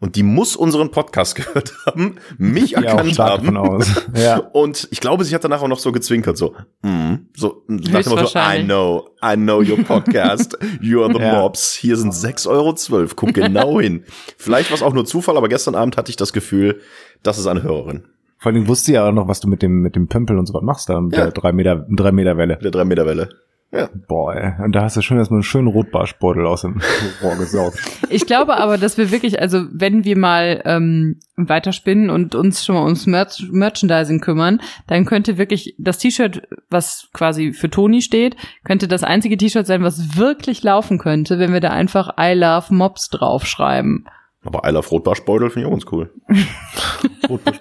[0.00, 3.56] Und die muss unseren Podcast gehört haben, mich Ja, erkannt haben.
[3.56, 3.86] aus.
[4.14, 4.36] Ja.
[4.38, 8.10] Und ich glaube, sie hat danach auch noch so gezwinkert, so, mm, so nach dem
[8.10, 11.40] Motto, I know, I know your podcast, you are the Ja.
[11.40, 12.48] mobs, hier sind 6,12
[12.92, 14.04] Euro, guck genau hin.
[14.36, 16.80] Vielleicht war es auch nur Zufall, aber gestern Abend hatte ich das Gefühl,
[17.24, 18.04] das ist eine Hörerin.
[18.38, 20.54] Vor allem wusste ja auch noch, was du mit dem, mit dem Pömpel und so
[20.54, 21.24] was machst da, mit Ja.
[21.24, 22.54] der drei Meter, drei Meter Welle.
[22.62, 23.30] Mit der 3-Meter-Welle.
[23.70, 23.90] Ja.
[24.08, 24.64] Boah, ey.
[24.64, 26.80] Und da hast du schön erstmal einen schönen Rotbarschbeutel aus dem
[27.22, 27.78] Rohr gesaugt.
[28.08, 32.76] Ich glaube aber, dass wir wirklich, also wenn wir mal ähm, weiterspinnen und uns schon
[32.76, 38.36] mal ums Merch Merchandising kümmern, dann könnte wirklich das T-Shirt, was quasi für Toni steht,
[38.64, 42.72] könnte das einzige T-Shirt sein, was wirklich laufen könnte, wenn wir da einfach I love
[42.72, 44.06] Mobs draufschreiben.
[44.44, 46.12] Aber I love Rotbarschbeutel finde ich auch ganz cool.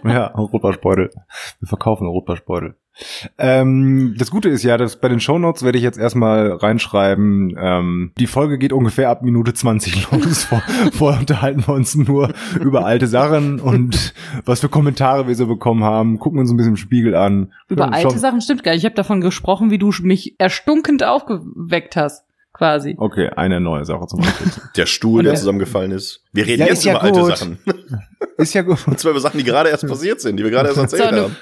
[0.04, 1.12] Ja, Rotbarschbeutel.
[1.60, 2.76] Wir verkaufen Rotbarschbeutel.
[3.38, 8.12] Ähm, das Gute ist ja, dass bei den Shownotes werde ich jetzt erstmal reinschreiben, ähm,
[8.18, 10.46] die Folge geht ungefähr ab Minute 20 los.
[10.46, 10.64] Vor,
[10.94, 14.14] vorher unterhalten wir uns nur über alte Sachen und
[14.46, 17.54] was für Kommentare wir so bekommen haben, gucken uns ein bisschen im Spiegel an.
[17.68, 18.80] Über alte Sachen stimmt gar nicht.
[18.80, 22.27] Ich habe davon gesprochen, wie du mich erstunkend aufgeweckt hast,
[22.58, 22.96] quasi.
[22.98, 24.48] Okay, eine neue Sache zum Beispiel.
[24.76, 26.24] Der Stuhl, der der- zusammengefallen ist.
[26.34, 27.38] Wir reden Ja, jetzt ist ja über alte gut.
[27.38, 27.60] Sachen.
[28.38, 28.88] Ist ja gut.
[28.88, 31.16] Und zwar über Sachen, die gerade erst passiert sind, die wir gerade erst erzählt So,
[31.16, 31.36] du- haben.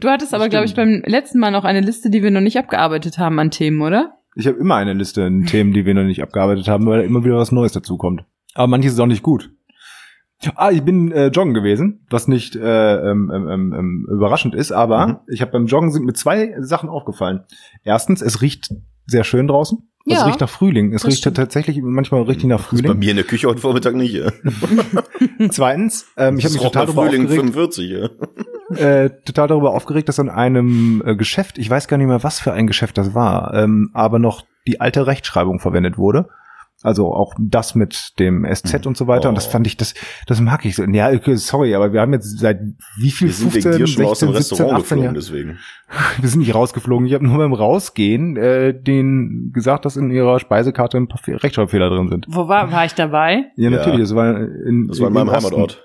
[0.00, 2.58] Du hattest aber, glaube ich, beim letzten Mal noch eine Liste, die wir noch nicht
[2.58, 4.12] abgearbeitet haben an Themen, oder?
[4.36, 7.04] Ich habe immer eine Liste an Themen, die wir noch nicht abgearbeitet haben, weil da
[7.04, 8.24] immer wieder was Neues dazukommt.
[8.54, 9.50] Aber manches ist auch nicht gut.
[10.56, 15.06] Ah, ich bin äh, joggen gewesen, was nicht äh, ähm, ähm, ähm, überraschend ist, aber
[15.06, 15.16] Mhm.
[15.28, 17.44] ich habe beim Joggen sind mir zwei Sachen aufgefallen.
[17.84, 18.68] Erstens, es riecht
[19.06, 19.88] sehr schön draußen.
[20.06, 20.92] Ja, es riecht nach Frühling.
[20.92, 21.36] Es das riecht stimmt.
[21.38, 22.98] tatsächlich manchmal richtig nach Das ist bei Frühling.
[22.98, 24.12] mir in der Küche heute Vormittag nicht.
[24.14, 24.30] Ja.
[25.50, 27.90] Zweitens, ähm, ich habe mich total darüber Frühling aufgeregt, 45.
[27.90, 28.76] Ja.
[29.04, 32.38] äh, total darüber aufgeregt, dass an einem äh, Geschäft, ich weiß gar nicht mehr, was
[32.38, 36.28] für ein Geschäft das war, ähm, aber noch die alte Rechtschreibung verwendet wurde.
[36.84, 39.30] Also auch das mit dem SZ und so weiter.
[39.30, 39.50] Und das Oh.
[39.52, 39.94] fand ich, das,
[40.26, 40.84] das mag ich so.
[40.84, 42.60] Ja, sorry, aber wir haben jetzt seit
[43.00, 43.28] wie viel?
[43.28, 45.14] Wir sind wegen dir schon mal aus dem 16, Restaurant 18 geflogen, Jahren.
[45.14, 45.58] deswegen.
[46.20, 47.06] Wir sind nicht rausgeflogen.
[47.06, 51.42] Ich habe nur beim Rausgehen äh, den gesagt, dass in ihrer Speisekarte ein paar Fe-
[51.42, 52.26] Rechtschreibfehler drin sind.
[52.28, 53.44] Wo war, war ich dabei?
[53.56, 53.76] Ja, Ja.
[53.78, 54.00] natürlich.
[54.00, 55.30] Das war in, Das war in meinem.
[55.30, 55.82] Heimatort.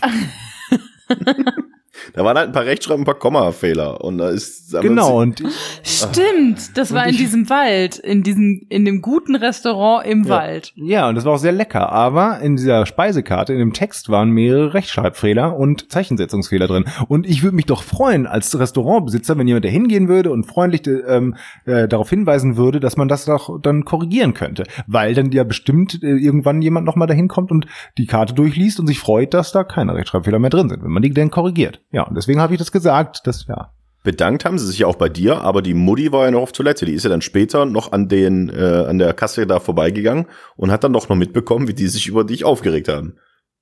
[2.14, 4.02] da waren halt ein paar Rechtschreibungen, ein paar Kommafehler.
[4.02, 5.20] Und da ist Genau.
[5.20, 5.42] Und
[5.82, 10.30] Stimmt, das war Und in diesem Wald, in diesem, in dem guten Restaurant im Ja.
[10.30, 10.72] Wald.
[10.76, 11.90] Ja, und das war auch sehr lecker.
[11.90, 16.84] Aber in dieser Speisekarte, in dem Text waren mehrere Rechtschreibfehler und Zeichensetzungsfehler drin.
[17.08, 20.82] Und ich würde mich doch freuen als Restaurantbesitzer, wenn jemand da hingehen würde und freundlich
[20.86, 24.64] ähm, äh, darauf hinweisen würde, dass man das doch dann korrigieren könnte.
[24.86, 28.86] Weil dann ja bestimmt äh, irgendwann jemand nochmal dahin kommt und die Karte durchliest und
[28.86, 31.80] sich freut, dass da keine Rechtschreibfehler mehr drin sind, wenn man die denn korrigiert.
[31.90, 33.72] Ja, und deswegen habe ich das gesagt, dass, ja.
[34.04, 36.52] Bedankt haben sie sich ja auch bei dir, aber die Mutti war ja noch auf
[36.52, 36.86] Toilette.
[36.86, 40.70] Die ist ja dann später noch an den äh, an der Kasse da vorbeigegangen und
[40.70, 43.16] hat dann doch noch mitbekommen, wie die sich über dich aufgeregt haben.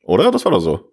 [0.04, 0.30] Oder?
[0.30, 0.92] Das war doch so.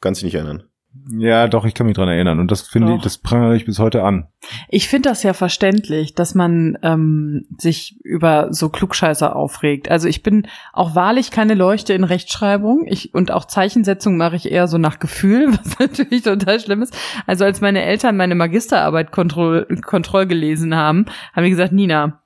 [0.00, 0.64] Kannst dich nicht erinnern.
[1.08, 2.40] Ja, doch, ich kann mich dran erinnern.
[2.40, 4.26] Und das finde ich, das prangere ich bis heute an.
[4.68, 9.88] Ich finde das ja verständlich, dass man ähm, sich über so Klugscheißer aufregt.
[9.88, 12.86] Also ich bin auch wahrlich keine Leuchte in Rechtschreibung.
[12.86, 16.96] Ich, und auch Zeichensetzung mache ich eher so nach Gefühl, was natürlich total schlimm ist.
[17.26, 22.20] Also als meine Eltern meine Magisterarbeit kontroll, kontroll gelesen haben, haben die gesagt, Nina,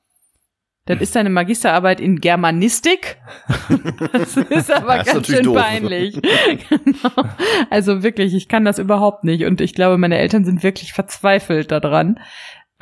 [0.87, 3.17] das ist deine Magisterarbeit in Germanistik.
[4.13, 5.57] Das ist aber Das ganz schön doof.
[5.57, 6.21] peinlich.
[6.69, 7.29] genau.
[7.71, 9.45] Also wirklich, ich kann das überhaupt nicht.
[9.45, 12.21] Und ich glaube, meine Eltern sind wirklich verzweifelt daran.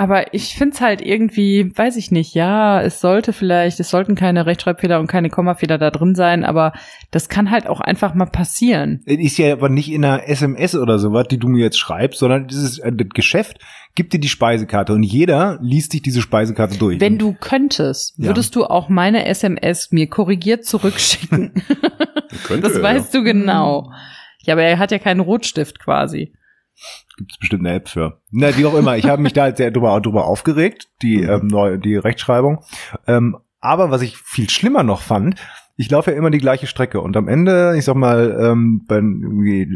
[0.02, 4.46] Aber ich find's halt irgendwie, weiß ich nicht, ja, es sollte vielleicht, es sollten keine
[4.46, 6.72] Rechtschreibfehler und keine Kommafehler da drin sein, aber
[7.12, 9.02] das kann halt auch einfach mal passieren.
[9.06, 12.18] Es ist ja aber nicht in einer SMS oder sowas, die du mir jetzt schreibst,
[12.18, 13.60] sondern dieses das Geschäft
[13.94, 16.98] gibt dir die Speisekarte und jeder liest sich diese Speisekarte durch.
[16.98, 18.26] Wenn du könntest, Ja.
[18.26, 21.52] würdest du auch meine SMS mir korrigiert zurückschicken.
[22.42, 22.82] Könnte, das ja.
[22.82, 23.92] weißt du genau.
[24.40, 26.32] Ja, aber er hat ja keinen Rotstift quasi.
[27.16, 28.20] Gibt's bestimmt eine App für.
[28.30, 28.96] Na, wie auch immer.
[28.96, 31.30] Ich habe mich da halt sehr drüber, drüber aufgeregt, die, Mhm.
[31.30, 32.64] ähm, neu, die Rechtschreibung.
[33.06, 35.36] Ähm, aber was ich viel schlimmer noch fand,
[35.76, 38.96] ich laufe ja immer die gleiche Strecke und am Ende, ich sag mal, ähm, bei
[38.96, 39.68] irgendwie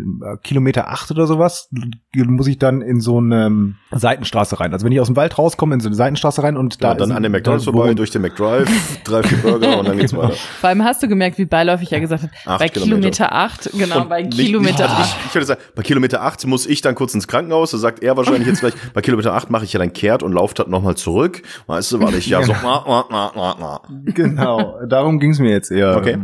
[0.43, 1.71] Kilometer acht oder sowas,
[2.15, 4.73] muss ich dann in so eine ähm, Seitenstraße rein.
[4.73, 6.95] Also wenn ich aus dem Wald rauskomme, in so eine Seitenstraße rein und da Ja,
[6.95, 8.69] dann ist- an der McDonalds vorbei, durch den McDrive,
[9.05, 10.25] drei, vier Burger und dann geht's Genau.
[10.25, 10.35] weiter.
[10.61, 13.33] Vor allem hast du gemerkt, wie beiläufig er gesagt hat, Acht bei Kilometer.
[13.33, 15.17] Acht, genau, Und bei nicht- Kilometer nicht, also acht.
[15.21, 17.71] Ich, ich würde sagen, bei Kilometer 8 muss ich dann kurz ins Krankenhaus.
[17.71, 20.33] Da sagt er wahrscheinlich jetzt gleich, bei Kilometer 8 mache ich ja dann kehrt und
[20.33, 21.43] laufe dann nochmal zurück.
[21.67, 23.81] Weißt du, weil ich ja so, na, na, na, na, na.
[24.13, 25.86] Genau, darum ging's mir jetzt eher.
[25.95, 26.19] Okay.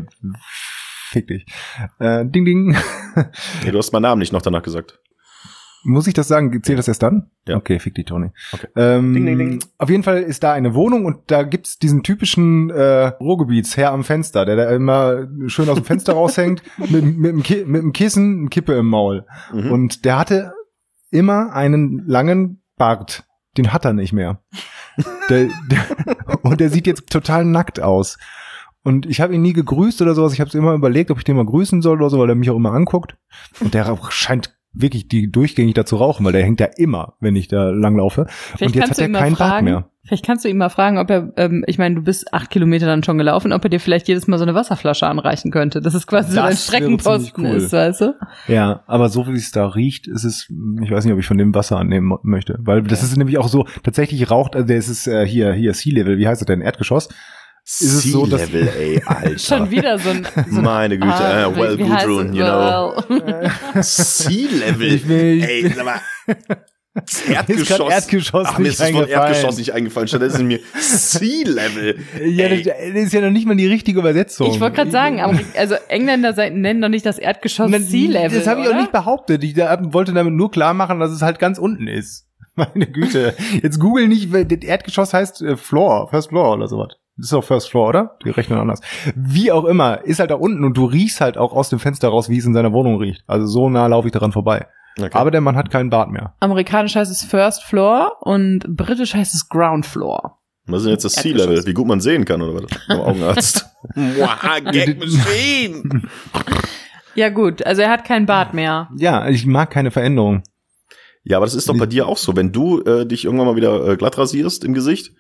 [1.10, 1.46] Fick dich.
[1.98, 2.76] Äh, ding, ding.
[3.64, 4.98] Nee, du hast meinen Namen nicht noch danach gesagt.
[5.84, 6.62] Muss ich das sagen?
[6.62, 7.30] Zählt das erst dann?
[7.46, 7.56] Ja.
[7.56, 8.30] Okay, fick dich, Tony.
[8.52, 8.68] Okay.
[8.76, 9.64] Ähm, Ding, ding, ding.
[9.78, 14.04] Auf jeden Fall ist da eine Wohnung und da gibt's diesen typischen äh, Ruhrgebietsherr am
[14.04, 18.40] Fenster, der da immer schön aus dem Fenster raushängt, mit, mit, Ki mit dem Kissen,
[18.40, 19.26] eine Kippe im Maul.
[19.52, 19.72] Mhm.
[19.72, 20.52] Und der hatte
[21.10, 23.24] immer einen langen Bart.
[23.56, 24.40] Den hat er nicht mehr.
[25.28, 25.86] der, der,
[26.42, 28.18] und der sieht jetzt total nackt aus.
[28.84, 30.32] Und ich habe ihn nie gegrüßt oder sowas.
[30.32, 32.50] Ich habe immer überlegt, ob ich den mal grüßen soll oder so, weil er mich
[32.50, 33.16] auch immer anguckt.
[33.60, 37.36] Und der scheint wirklich die durchgängig da zu rauchen, weil der hängt da immer, wenn
[37.36, 38.26] ich da langlaufe.
[38.28, 39.90] Vielleicht und jetzt hat er keinen Bart fragen, mehr.
[40.02, 42.86] vielleicht kannst du ihn mal fragen, ob er, ähm, ich meine, du bist acht Kilometer
[42.86, 45.82] dann schon gelaufen, ob er dir vielleicht jedes Mal so eine Wasserflasche anreichen könnte.
[45.82, 47.56] Das ist quasi so ein Das Streckenposten cool.
[47.56, 48.14] ist, weißt du?
[48.48, 50.48] Ja, aber so wie es da riecht, ist es,
[50.82, 53.48] ich weiß nicht, ob ich von dem Wasser annehmen möchte, weil das ist nämlich auch
[53.48, 56.62] so, tatsächlich raucht, also es ist äh, hier, hier Sea Level, wie heißt das denn,
[56.62, 57.08] Erdgeschoss?
[57.64, 59.38] Ist es so, dass- Sea-Level, ey, Alter.
[59.38, 62.94] Schon wieder so ein, so ein Meine Güte, Ah, äh, well, Gudrun, you know.
[63.08, 63.82] Well.
[63.82, 64.92] Sea-Level.
[64.94, 66.00] Ich will- Ey, sag mal.
[66.94, 67.90] Das Mir ist Erdgeschoss.
[67.92, 69.08] Erdgeschoss Ach, mir ist das Wort.
[69.08, 70.08] Erdgeschoss nicht eingefallen.
[70.08, 71.98] Stattdessen mir Sea-Level.
[72.26, 74.48] Ja, das, das ist ja noch nicht mal die richtige Übersetzung.
[74.50, 78.38] Ich wollte gerade sagen, aber also Engländer nennen doch nicht das Erdgeschoss Na, Sea Level.
[78.38, 79.42] Das habe ich auch nicht behauptet.
[79.42, 82.26] Ich wollte damit nur klar machen, dass es halt ganz unten ist.
[82.56, 83.34] Meine Güte.
[83.62, 86.88] Jetzt google nicht, weil das Erdgeschoss heißt äh, Floor, First Floor oder sowas.
[87.16, 88.18] Das ist auch First Floor, oder?
[88.24, 88.80] Die rechnen anders.
[89.14, 92.08] Wie auch immer, ist halt da unten und du riechst halt auch aus dem Fenster
[92.08, 93.22] raus, wie es in seiner Wohnung riecht.
[93.26, 94.66] Also so nah laufe ich daran vorbei.
[94.98, 95.10] Okay.
[95.12, 96.34] Aber der Mann hat keinen Bart mehr.
[96.40, 100.38] Amerikanisch heißt es First Floor und britisch heißt es Ground Floor.
[100.66, 101.14] Was ist denn jetzt das.
[101.14, 101.66] Sea-Level?
[101.66, 102.70] Wie gut man sehen kann, oder was?
[102.88, 103.66] Beim Augenarzt.
[103.94, 106.02] Gag Machine.
[107.14, 108.88] Ja gut, also er hat kein Bart mehr.
[108.96, 110.42] Ja, ich mag keine Veränderung.
[111.24, 112.34] Ja, aber das ist doch bei dir auch so.
[112.36, 115.12] Wenn du äh, dich irgendwann mal wieder äh, glatt rasierst im Gesicht,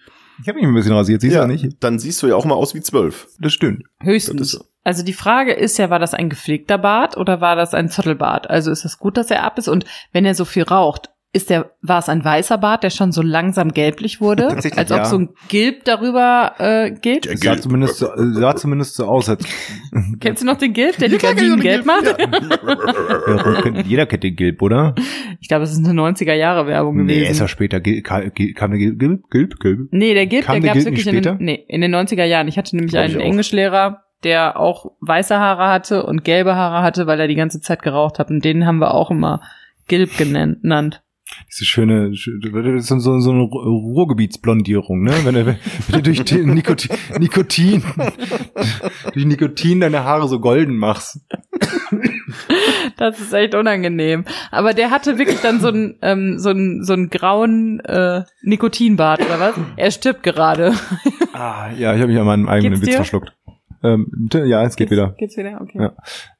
[0.42, 1.46] Ich habe mich ein bisschen rasiert, siehst du ja.
[1.46, 1.76] nicht?
[1.80, 3.28] dann siehst du ja auch mal aus wie zwölf.
[3.38, 3.84] Das stimmt.
[4.00, 4.40] Das Höchstens.
[4.40, 4.64] ist so.
[4.84, 8.50] Also die Frage ist ja, war das ein gepflegter Bart oder war das ein Zottelbart?
[8.50, 11.48] Also ist es gut, dass er ab ist und wenn er so viel raucht, ist
[11.48, 14.48] der, war es ein weißer Bart, der schon so langsam gelblich wurde?
[14.76, 15.04] Als ob ja.
[15.06, 17.24] so ein Gilb darüber äh, geht?
[17.24, 19.42] Der Sah zumindest, so, äh, sah zumindest so aus, als
[20.20, 22.04] Kennst du noch den Gilb, der die Gardinen gelb macht?
[22.06, 24.94] ja, jeder kennt den Gilb, oder?
[25.40, 27.40] Ich glaube, es ist eine 90er-Jahre-Werbung Nee, ist gewesen.
[27.40, 27.80] ja später.
[27.80, 28.98] Gil- ka- Gil- Kam der Gilb?
[28.98, 29.30] Gilb?
[29.30, 29.60] Gilb?
[29.60, 29.88] Gilb?
[29.90, 31.94] Nee, der Gilb, Kam der der gab's Gilb nicht wirklich in den, nee, in den
[31.94, 32.48] 90er Jahren.
[32.48, 33.20] Ich hatte nämlich einen.
[33.20, 37.82] Englischlehrer, der auch weiße Haare hatte und gelbe Haare hatte, weil er die ganze Zeit
[37.82, 38.30] geraucht hat.
[38.30, 39.40] Und den haben wir auch immer
[39.88, 41.02] Gilb genannt.
[41.50, 45.12] Diese schöne, ist so, so eine Ruhrgebietsblondierung, ne?
[45.24, 45.56] Wenn du, wenn
[45.90, 47.82] du durch Nikotin, Nikotin,
[49.12, 51.20] durch Nikotin deine Haare so golden machst.
[52.96, 54.24] Das ist echt unangenehm.
[54.50, 59.20] Aber der hatte wirklich dann so einen, ähm, so einen, so einen grauen äh, Nikotinbart
[59.20, 59.54] oder was?
[59.76, 60.72] Er stirbt gerade.
[61.32, 63.32] Ah, ja, ich habe mich an meinem eigenen Geht's Witz verschluckt.
[63.82, 65.14] Ähm, ja, es geht wieder.
[65.18, 65.60] Geht's wieder?
[65.60, 65.78] Okay.
[65.80, 65.92] Ja.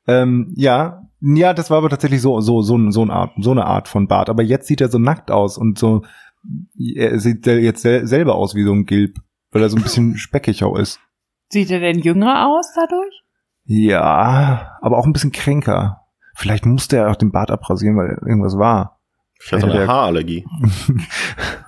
[0.06, 3.64] Ähm, ja, ja, das war aber tatsächlich so so so so eine Art so eine
[3.64, 4.28] Art von Bart.
[4.28, 6.02] Aber jetzt sieht er so nackt aus und so.
[6.78, 9.18] Er sieht jetzt sel selber aus wie so ein Gilb,
[9.52, 10.98] weil er so ein bisschen speckig auch ist.
[11.50, 13.22] Sieht er denn jünger aus dadurch?
[13.64, 16.00] Ja, aber auch ein bisschen kränker.
[16.34, 18.98] Vielleicht musste er auch den Bart abrasieren, weil irgendwas war.
[19.38, 20.44] Vielleicht eine hat er- Haarallergie.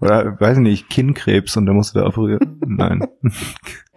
[0.00, 2.60] Oder weiß ich nicht, Kinnkrebs und der musste da operieren.
[2.66, 3.06] Nein.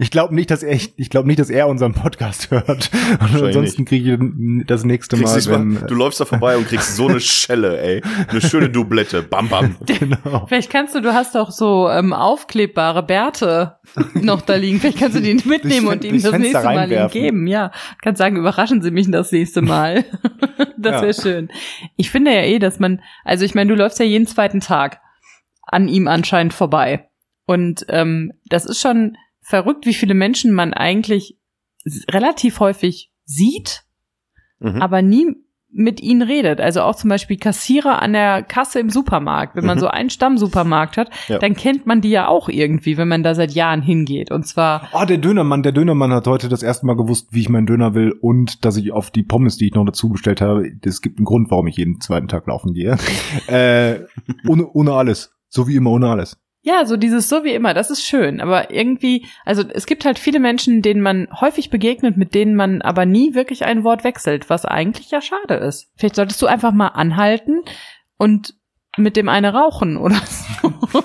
[0.02, 2.90] Ich glaube nicht, dass er ich, ich glaube nicht, dass er unseren Podcast hört.
[3.20, 6.68] Und ansonsten kriege ich das nächste Mal, nicht mal, wenn du läufst da vorbei und
[6.70, 8.02] kriegst so eine Schelle, ey.
[8.30, 9.24] Eine schöne Doublette.
[9.24, 9.76] Bam, bam.
[9.86, 10.46] genau.
[10.48, 13.76] Vielleicht kannst du, du hast doch so ähm, aufklebbare Bärte
[14.14, 14.80] noch da liegen.
[14.80, 17.46] Vielleicht kannst du die mitnehmen und ihnen das nächste Mal geben.
[17.48, 20.06] Ja, kannst sagen, überraschen Sie mich das nächste Mal.
[20.78, 21.02] das Ja.
[21.02, 21.50] wäre schön.
[21.98, 25.02] Ich finde ja eh, dass man, also ich meine, du läufst ja jeden zweiten Tag
[25.72, 27.10] an ihm anscheinend vorbei.
[27.46, 31.38] Und ähm, das ist schon verrückt, wie viele Menschen man eigentlich
[32.12, 33.84] relativ häufig sieht,
[34.60, 34.82] Mhm.
[34.82, 35.36] aber nie
[35.72, 36.60] mit ihnen redet.
[36.60, 39.56] Also auch zum Beispiel Kassierer an der Kasse im Supermarkt.
[39.56, 39.82] Wenn man Mhm.
[39.82, 41.38] so einen Stammsupermarkt hat, Ja.
[41.38, 44.32] dann kennt man die ja auch irgendwie, wenn man da seit Jahren hingeht.
[44.32, 47.50] Und zwar, Oh, der Dönermann, der Dönermann hat heute das erste Mal gewusst, wie ich
[47.50, 50.70] meinen Döner will und dass ich auf die Pommes, die ich noch dazu bestellt habe,
[50.84, 52.98] es gibt einen Grund, warum ich jeden zweiten Tag laufen gehe.
[53.48, 54.00] äh,
[54.48, 55.36] ohne, ohne alles.
[55.50, 56.38] So wie immer ohne alles.
[56.62, 58.42] ja, so dieses so wie immer, das ist schön.
[58.42, 62.82] Aber irgendwie, also es gibt halt viele Menschen, denen man häufig begegnet, mit denen man
[62.82, 65.92] aber nie wirklich ein Wort wechselt, was eigentlich ja schade ist.
[65.96, 67.62] Vielleicht solltest du einfach mal anhalten
[68.18, 68.56] und
[68.98, 70.74] mit dem eine rauchen oder so.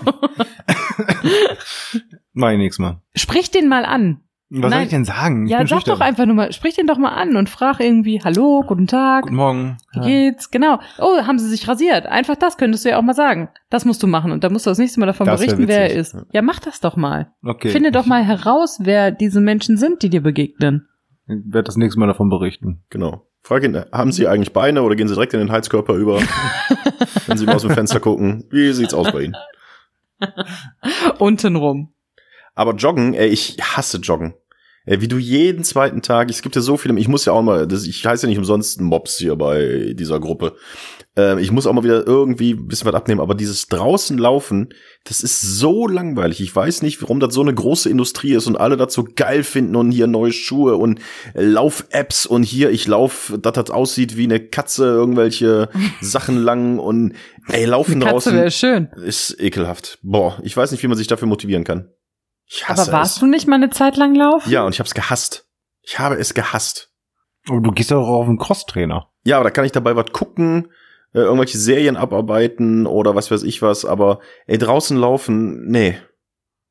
[2.32, 3.00] Mach ich nächstes Mal.
[3.14, 4.20] Sprich den mal an.
[4.62, 4.84] Was soll Nein.
[4.84, 5.46] ich denn sagen?
[5.46, 5.98] Ich ja, bin sag schüchtern.
[5.98, 9.22] doch einfach nur mal, sprich den doch mal an und frag irgendwie, hallo, guten Tag,
[9.24, 9.76] Guten Morgen.
[9.94, 10.50] wie geht's?
[10.50, 10.78] Genau.
[10.98, 12.06] Oh, haben sie sich rasiert?
[12.06, 13.48] Einfach das könntest du ja auch mal sagen.
[13.70, 15.90] Das musst du machen und dann musst du das nächste Mal davon Das berichten, wer
[15.90, 16.16] er ist.
[16.32, 17.32] Ja, mach das doch mal.
[17.44, 17.70] Okay.
[17.70, 20.88] Finde doch mal heraus, wer diese Menschen sind, die dir begegnen.
[21.26, 22.82] Ich werde das nächste Mal davon berichten.
[22.90, 23.26] Genau.
[23.42, 26.20] Frag ihn, haben Sie eigentlich Beine oder gehen Sie direkt in den Heizkörper über?
[27.26, 28.44] Wenn Sie mal aus dem Fenster gucken.
[28.50, 29.36] Wie sieht's aus bei Ihnen?
[31.18, 31.92] Untenrum.
[32.54, 34.34] Aber Joggen, ey, ich hasse Joggen.
[34.86, 37.40] Ey, wie du jeden zweiten Tag, es gibt ja so viele, ich muss ja auch
[37.40, 40.56] mal, das, ich heiße ja nicht umsonst Mobs hier bei dieser Gruppe.
[41.16, 44.74] Ähm, ich muss auch mal wieder irgendwie ein bisschen was abnehmen, aber dieses draußen laufen,
[45.04, 46.42] das ist so langweilig.
[46.42, 49.42] Ich weiß nicht, warum das so eine große Industrie ist und alle das so geil
[49.42, 51.00] finden und hier neue Schuhe und
[51.32, 55.70] Lauf-Apps und hier, ich lauf, dass das aussieht wie eine Katze, irgendwelche
[56.02, 57.14] Sachen lang und
[57.48, 58.88] ey, laufen Katze draußen wäre schön.
[59.02, 59.98] ist ekelhaft.
[60.02, 61.88] Boah, ich weiß nicht, wie man sich dafür motivieren kann.
[62.54, 63.20] Ich hasse Aber warst es.
[63.20, 64.48] du nicht mal eine Zeit lang laufen?
[64.50, 65.46] Ja, und ich habe es gehasst.
[65.82, 66.90] Ich habe es gehasst.
[67.48, 69.08] Aber du gehst doch auch auf einen Crosstrainer.
[69.24, 70.68] Ja, aber da kann ich dabei was gucken,
[71.14, 75.98] äh, irgendwelche Serien abarbeiten oder was weiß ich was, aber ey, draußen laufen, nee.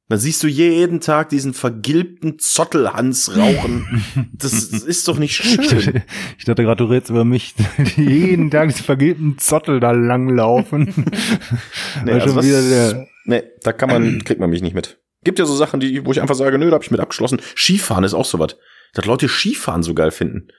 [0.10, 4.04] Dann siehst du jeden Tag diesen vergilbten Zottelhans rauchen.
[4.34, 5.58] Das ist doch nicht Ich schön.
[5.86, 6.04] dachte,
[6.38, 7.56] ich dachte gerade, du redest über mich,
[7.98, 10.94] jeden Tag diese vergilbten Zottel da langlaufen.
[12.06, 15.00] Nee, also schon das, wieder der, nee, da kann man, kriegt man mich nicht mit.
[15.24, 17.42] Gibt ja so Sachen, die, wo ich einfach sage, nö, da hab ich mit abgeschlossen.
[17.56, 18.58] Skifahren ist auch so was.
[18.94, 20.50] Dass Leute Skifahren so geil finden.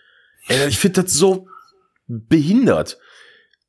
[0.48, 1.48] Ey, ich finde das so
[2.06, 2.98] behindert.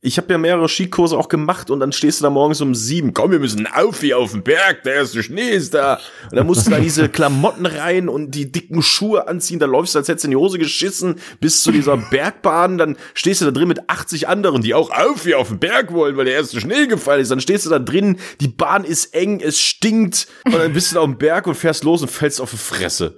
[0.05, 3.13] Ich habe ja mehrere Skikurse auch gemacht und dann stehst du da morgens um sieben,
[3.13, 5.99] komm, wir müssen auf hier auf den Berg, der erste Schnee ist da.
[6.29, 9.95] Und dann musst du da diese Klamotten rein und die dicken Schuhe anziehen, da läufst
[9.95, 13.45] du, als hättest du in die Hose geschissen, bis zu dieser Bergbahn, dann stehst du
[13.45, 16.35] da drin mit 80 anderen, die auch auf hier auf den Berg wollen, weil der
[16.35, 17.31] erste Schnee gefallen ist.
[17.31, 20.95] Dann stehst du da drin, die Bahn ist eng, es stinkt und dann bist du
[20.95, 23.17] da auf dem Berg und fährst los und fällst auf die Fresse.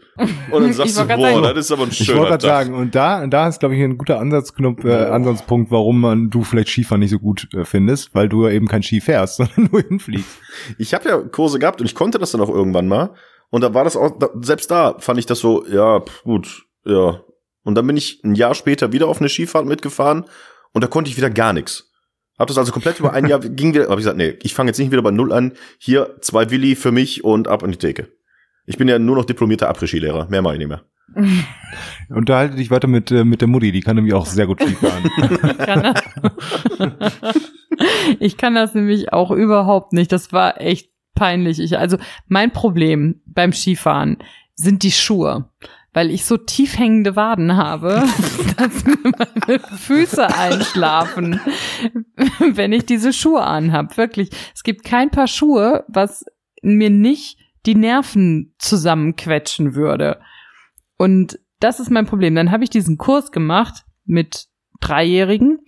[0.51, 2.65] Und dann sagst du, boah, sagen, das ist aber ein Ich wollte schöner gerade Tag.
[2.65, 6.43] sagen, und da, da ist, glaube ich, ein guter Ansatzknopf, äh, Ansatzpunkt, warum man du
[6.43, 9.69] vielleicht Skifahren nicht so gut äh, findest, weil du ja eben kein Ski fährst, sondern
[9.71, 10.37] nur hinfliegst.
[10.77, 13.15] Ich habe ja Kurse gehabt und ich konnte das dann auch irgendwann mal.
[13.49, 17.21] Und da war das auch, da, selbst da fand ich das so, ja, gut, ja.
[17.63, 20.25] Und dann bin ich ein Jahr später wieder auf eine Skifahrt mitgefahren
[20.73, 21.91] und da konnte ich wieder gar nichts.
[22.37, 24.69] Hab das also komplett über ein Jahr ging wieder, hab ich gesagt, nee, ich fange
[24.69, 25.53] jetzt nicht wieder bei Null an.
[25.79, 28.09] Hier zwei Willi für mich und ab in die Theke.
[28.65, 30.83] Ich bin ja nur noch diplomierter Après-Ski-Lehrer, mehr mache ich nicht mehr.
[32.09, 35.03] Unterhalte dich weiter mit, äh, mit der Mutti, die kann nämlich auch sehr gut Skifahren.
[35.57, 37.13] kann das.
[38.19, 40.11] ich kann das nämlich auch überhaupt nicht.
[40.11, 41.59] Das war echt peinlich.
[41.59, 44.17] Ich, also mein Problem beim Skifahren
[44.55, 45.49] sind die Schuhe.
[45.93, 48.03] Weil ich so tief hängende Waden habe,
[48.57, 51.39] dass mir meine Füße einschlafen,
[52.53, 53.97] wenn ich diese Schuhe anhab.
[53.97, 54.29] Wirklich.
[54.53, 56.23] Es gibt kein Paar Schuhe, was
[56.61, 60.19] mir nicht die Nerven zusammenquetschen würde.
[60.97, 62.35] Und das ist mein Problem.
[62.35, 64.47] Dann habe ich diesen Kurs gemacht mit
[64.79, 65.59] Dreijährigen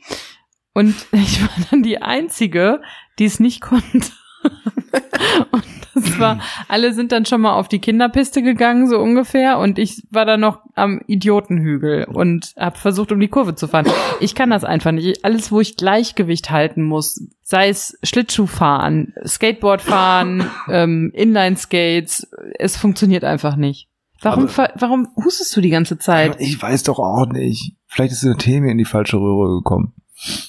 [0.74, 2.82] und ich war dann die Einzige,
[3.18, 4.12] die es nicht konnte.
[5.52, 5.64] und
[5.94, 10.04] das war, alle sind dann schon mal auf die Kinderpiste gegangen, so ungefähr, und ich
[10.12, 13.88] war dann noch am Idiotenhügel und habe versucht, um die Kurve zu fahren.
[14.22, 15.26] Ich kann das einfach nicht.
[15.26, 23.58] Alles, wo ich Gleichgewicht halten muss, sei es Schlittschuhfahren, Skateboardfahren, ähm, Inline-Skates, es funktioniert einfach
[23.58, 23.89] nicht.
[24.22, 26.36] Warum, Aber- warum hustest du die ganze Zeit?
[26.40, 27.76] ich weiß doch auch nicht.
[27.88, 29.94] Vielleicht ist der Tee mir in die falsche Röhre gekommen.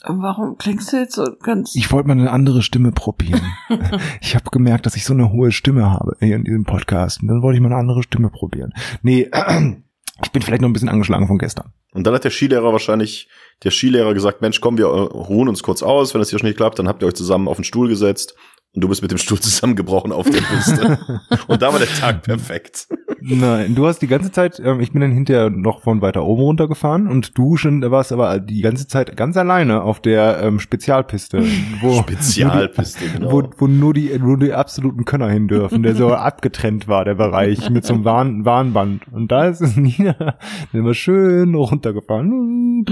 [0.05, 1.77] Warum klingst du jetzt so ganz...
[1.77, 3.41] Ich wollte mal eine andere Stimme probieren.
[4.21, 7.23] ich habe gemerkt, dass ich so eine hohe Stimme habe hier in diesem Podcast.
[7.23, 8.73] Und dann wollte ich mal eine andere Stimme probieren.
[9.03, 9.31] Nee,
[10.23, 11.73] ich bin vielleicht noch ein bisschen angeschlagen von gestern.
[11.93, 13.29] Und dann hat der Skilehrer wahrscheinlich,
[13.63, 16.57] der Skilehrer gesagt, Mensch, komm, wir ruhen uns kurz aus, wenn das hier schon nicht
[16.57, 18.35] klappt, dann habt ihr euch zusammen auf den Stuhl gesetzt
[18.75, 20.99] und du bist mit dem Stuhl zusammengebrochen auf der Piste.
[21.47, 22.89] und da war der Tag perfekt.
[23.23, 26.43] Nein, du hast die ganze Zeit, ähm, ich bin dann hinterher noch von weiter oben
[26.43, 30.59] runtergefahren und du schon da warst aber die ganze Zeit ganz alleine auf der ähm,
[30.59, 31.45] Spezialpiste,
[31.81, 33.33] wo Spezialpiste, genau.
[33.33, 37.15] wo, wo nur die wo die absoluten Könner hin dürfen, der so abgetrennt war, der
[37.15, 39.03] Bereich mit so einem Warn, Warnband.
[39.13, 40.37] Und da ist es Nina
[40.73, 42.85] immer schön runtergefahren.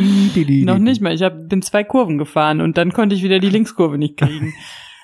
[0.65, 1.15] Noch nicht mal.
[1.15, 4.53] Ich hab, bin zwei Kurven gefahren und dann konnte ich wieder die Linkskurve nicht kriegen.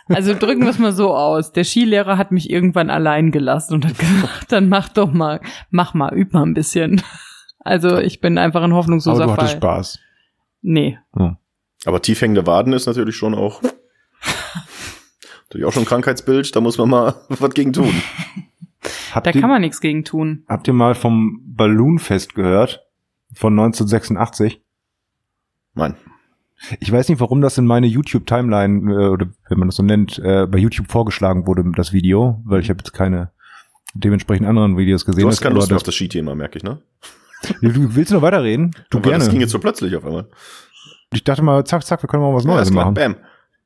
[0.09, 1.53] Also drücken wir es mal so aus.
[1.53, 5.41] Der Skilehrer hat mich irgendwann allein gelassen und hat gesagt, dann mach doch mal,
[5.71, 7.03] mach mal, üb mal ein bisschen.
[7.61, 9.57] Also ich bin einfach ein Aber hoffnungsloser du hattest Fall.
[9.59, 9.99] Spaß.
[10.63, 10.99] Nee.
[11.87, 13.63] Aber tiefhängende Waden ist natürlich schon auch,
[15.45, 17.93] natürlich auch schon ein Krankheitsbild, da muss man mal was gegen tun.
[19.13, 20.45] Habt Da ihr, kann man nichts gegen tun.
[20.49, 22.87] habt ihr mal vom Balloonfest gehört?
[23.35, 24.61] Von 1986?
[25.75, 25.97] Nein.
[26.81, 30.19] Ich weiß nicht, warum das in meine YouTube-Timeline, äh, oder wenn man das so nennt,
[30.19, 33.33] äh, bei YouTube vorgeschlagen wurde, das Video, weil ich habe jetzt keine
[33.95, 35.23] dementsprechend anderen Videos gesehen.
[35.23, 36.83] Du hast keine Lust mehr das, auf das Skithema, merke ich, ne?
[37.61, 38.71] du willst noch weiterreden?
[38.91, 39.25] Du Aber gerne.
[39.25, 40.29] Das ging jetzt so plötzlich auf einmal.
[41.13, 42.85] Ich dachte mal, zack, zack, wir können mal was Neues klar.
[42.85, 42.95] machen.
[42.95, 43.17] Bam.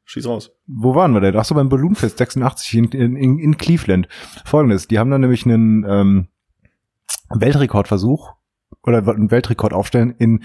[0.04, 0.50] Schieß raus.
[0.66, 1.36] Wo waren wir denn?
[1.36, 4.08] Ach so, beim Balloonfest 86 in, in, in Cleveland.
[4.44, 6.28] Folgendes, die haben dann nämlich einen ähm,
[7.28, 8.32] Weltrekordversuch
[8.82, 10.44] oder einen Weltrekord aufstellen in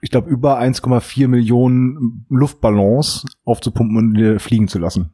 [0.00, 5.12] ich glaube, über 1,4 Millionen Luftballons aufzupumpen und äh, fliegen zu lassen.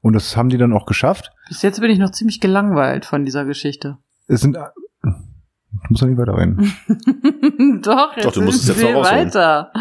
[0.00, 1.32] Und das haben die dann auch geschafft.
[1.48, 3.98] Bis jetzt bin ich noch ziemlich gelangweilt von dieser Geschichte.
[4.26, 7.80] Es sind, ich muss doch nicht weiterreden.
[7.82, 9.72] Doch, jetzt Doch, du musst es jetzt viel noch weiter.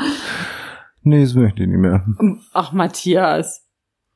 [1.01, 2.05] Nee, das möchte ich nicht mehr.
[2.53, 3.67] Ach, Matthias.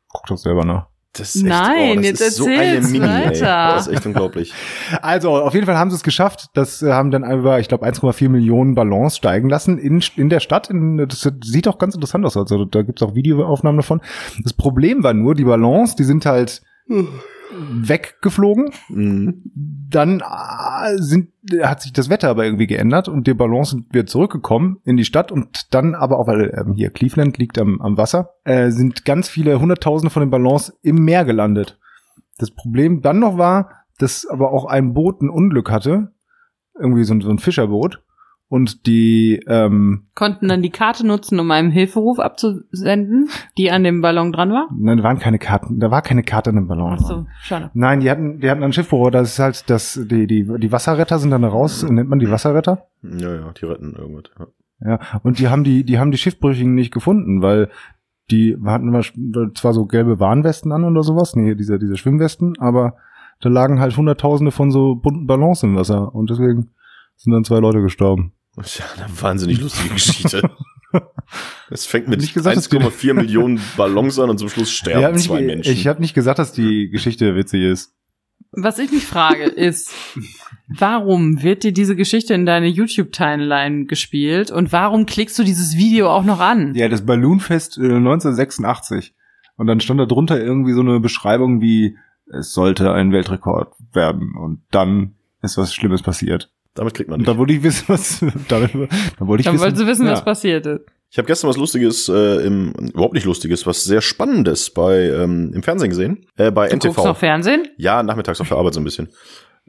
[0.07, 0.87] Guck doch selber nach.
[1.13, 3.39] Das ist Nein, das jetzt ist so eine Mini, ey.
[3.39, 4.54] Das ist echt unglaublich.
[5.02, 6.48] Also, auf jeden Fall haben sie es geschafft.
[6.54, 10.39] Das äh, haben dann über, ich glaube, 1,4 Millionen Ballons steigen lassen in, in der
[10.39, 10.70] Stadt.
[10.70, 12.38] In, das sieht auch ganz interessant aus.
[12.38, 14.02] Also, da gibt's auch Videoaufnahmen davon.
[14.43, 16.62] Das Problem war nur, die Ballons, die sind halt
[17.51, 18.71] weggeflogen.
[18.89, 19.41] Mhm.
[19.89, 21.29] Dann äh, sind,
[21.62, 25.05] hat sich das Wetter aber irgendwie geändert und die Ballons sind wieder zurückgekommen in die
[25.05, 29.05] Stadt und dann aber auch, weil ähm, hier Cleveland liegt am, am Wasser, äh, sind
[29.05, 31.79] ganz viele Hunderttausende von den Ballons im Meer gelandet.
[32.38, 36.12] Das Problem dann noch war, dass aber auch ein Boot ein Unglück hatte,
[36.79, 38.03] irgendwie so, ein- so ein Fischerboot
[38.49, 44.02] und die ähm, Konnten dann die Karte nutzen, um einen Hilferuf abzusenden, die an dem
[44.02, 44.67] Ballon dran war?
[44.77, 46.93] nein, da waren keine Karten, da war keine Karte an dem Ballon.
[46.93, 47.71] Ach so, schade.
[47.73, 51.19] Nein, die hatten, die hatten ein Schiffbruch, das ist halt, das, die, die, die Wasserretter
[51.19, 52.87] sind dann raus, nennt man die Wasserretter?
[53.04, 54.25] Ja, ja, die retten irgendwas.
[54.39, 54.48] Ja.
[54.79, 57.69] Ja, und die haben die, die haben die Schiffbrüchigen nicht gefunden, weil
[58.29, 59.02] die hatten immer
[59.56, 62.95] zwar so gelbe Warnwesten an oder sowas, nee, diese, diese Schwimmwesten, aber
[63.39, 66.71] da lagen halt hunderttausende von so bunten Ballons im Wasser und deswegen
[67.15, 68.33] sind dann zwei Leute gestorben.
[68.58, 70.49] Das ist ja eine wahnsinnig lustige Geschichte.
[71.69, 74.99] Es fängt mit Nicht gesagt, dass die- 1,4 Millionen Ballons an und zum Schluss sterben
[74.99, 75.73] Ich habe nicht, zwei Menschen.
[75.73, 77.93] ich hab nicht gesagt, dass die Geschichte witzig ist.
[78.51, 79.91] Was ich mich frage, ist,
[80.69, 86.10] warum wird dir diese Geschichte in deine YouTube-Timeline gespielt und warum klickst du dieses Video
[86.10, 86.73] auch noch an?
[86.73, 89.13] Ja, das Balloonfest äh, 1986.
[89.58, 91.97] Und dann stand da drunter irgendwie so eine Beschreibung wie,
[92.31, 94.33] es sollte ein Weltrekord werden.
[94.35, 96.49] Und dann ist was Schlimmes passiert.
[96.78, 97.28] Damit kriegt man nicht.
[97.28, 100.13] da wollte ich wissen, was, damit, da wollte ich Dann wissen, wolltest du wissen, ja.
[100.13, 100.82] was passiert ist.
[101.10, 105.52] Ich habe gestern was Lustiges, äh, im, überhaupt nicht Lustiges, was sehr Spannendes bei ähm,
[105.54, 106.25] im Fernsehen gesehen.
[106.36, 106.88] Äh, bei Du NTV.
[106.96, 107.67] guckst noch Fernsehen?
[107.78, 109.08] Ja, nachmittags auf der Arbeit so ein bisschen.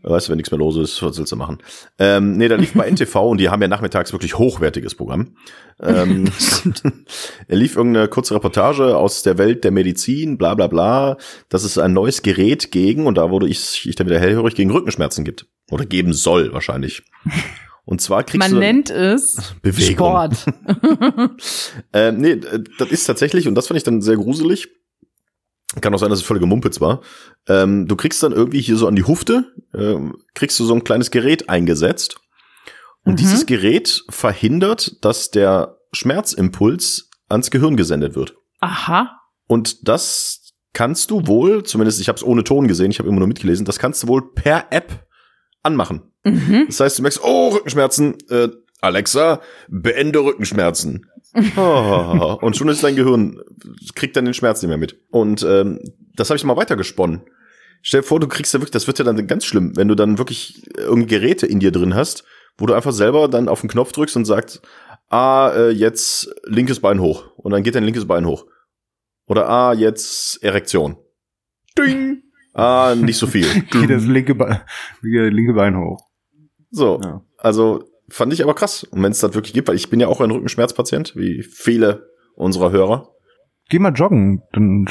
[0.03, 1.59] Weißt du, wenn nichts mehr los ist, was willst du machen?
[1.99, 5.35] Ähm, nee, da lief bei NTV und die haben ja nachmittags wirklich hochwertiges Programm.
[5.81, 6.31] Ähm,
[7.49, 11.17] er lief irgendeine kurze Reportage aus der Welt der Medizin, bla bla bla,
[11.49, 14.71] dass es ein neues Gerät gegen, und da wurde ich, ich dann wieder hellhörig, gegen
[14.71, 15.47] Rückenschmerzen gibt.
[15.71, 17.03] Oder geben soll wahrscheinlich.
[17.85, 19.95] Und zwar kriegst Man du dann- nennt es Bewegung.
[19.97, 20.47] Sport.
[21.93, 22.37] Ähm, nee,
[22.79, 24.69] das ist tatsächlich, und das fand ich dann sehr gruselig.
[25.81, 27.03] Kann auch sein, dass es völlige Mumpitz war.
[27.47, 30.83] Ähm, du kriegst dann irgendwie hier so an die Hufte, ähm, kriegst du so ein
[30.85, 32.17] kleines Gerät eingesetzt.
[33.05, 33.17] Und Mhm.
[33.17, 38.35] dieses Gerät verhindert, dass der Schmerzimpuls ans Gehirn gesendet wird.
[38.61, 39.21] Aha.
[39.47, 43.19] Und das kannst du wohl, zumindest ich habe es ohne Ton gesehen, ich habe immer
[43.19, 45.07] nur mitgelesen, das kannst du wohl per App
[45.63, 46.13] anmachen.
[46.25, 46.65] Mhm.
[46.67, 48.49] Das heißt, du merkst, oh, Rückenschmerzen, äh,
[48.81, 51.07] Alexa, beende Rückenschmerzen.
[52.41, 53.41] Und schon ist dein Gehirn,
[53.95, 54.99] kriegt dann den Schmerz nicht mehr mit.
[55.11, 55.81] Und ähm,
[56.15, 57.23] das habe ich mal weitergesponnen.
[57.83, 59.95] Stell dir vor, du kriegst ja wirklich, das wird ja dann ganz schlimm, wenn du
[59.95, 62.25] dann wirklich irgendeine Geräte in dir drin hast,
[62.57, 64.61] wo du einfach selber dann auf den Knopf drückst und sagst,
[65.11, 67.27] ah, äh, jetzt linkes Bein hoch.
[67.37, 68.47] Und dann geht dein linkes Bein hoch.
[69.27, 70.97] Oder ah, jetzt Erektion.
[71.79, 72.23] Ding.
[72.55, 73.47] Ah, nicht so viel.
[73.71, 74.61] Geht das linke, Be
[75.03, 76.01] linke Bein hoch.
[76.71, 77.23] So, Ja.
[77.37, 78.85] also fand ich aber krass.
[78.85, 82.09] Und wenn es das wirklich gibt, weil ich bin ja auch ein Rückenschmerzpatient, wie viele
[82.35, 83.11] unserer Hörer.
[83.71, 84.87] Geh mal joggen, dann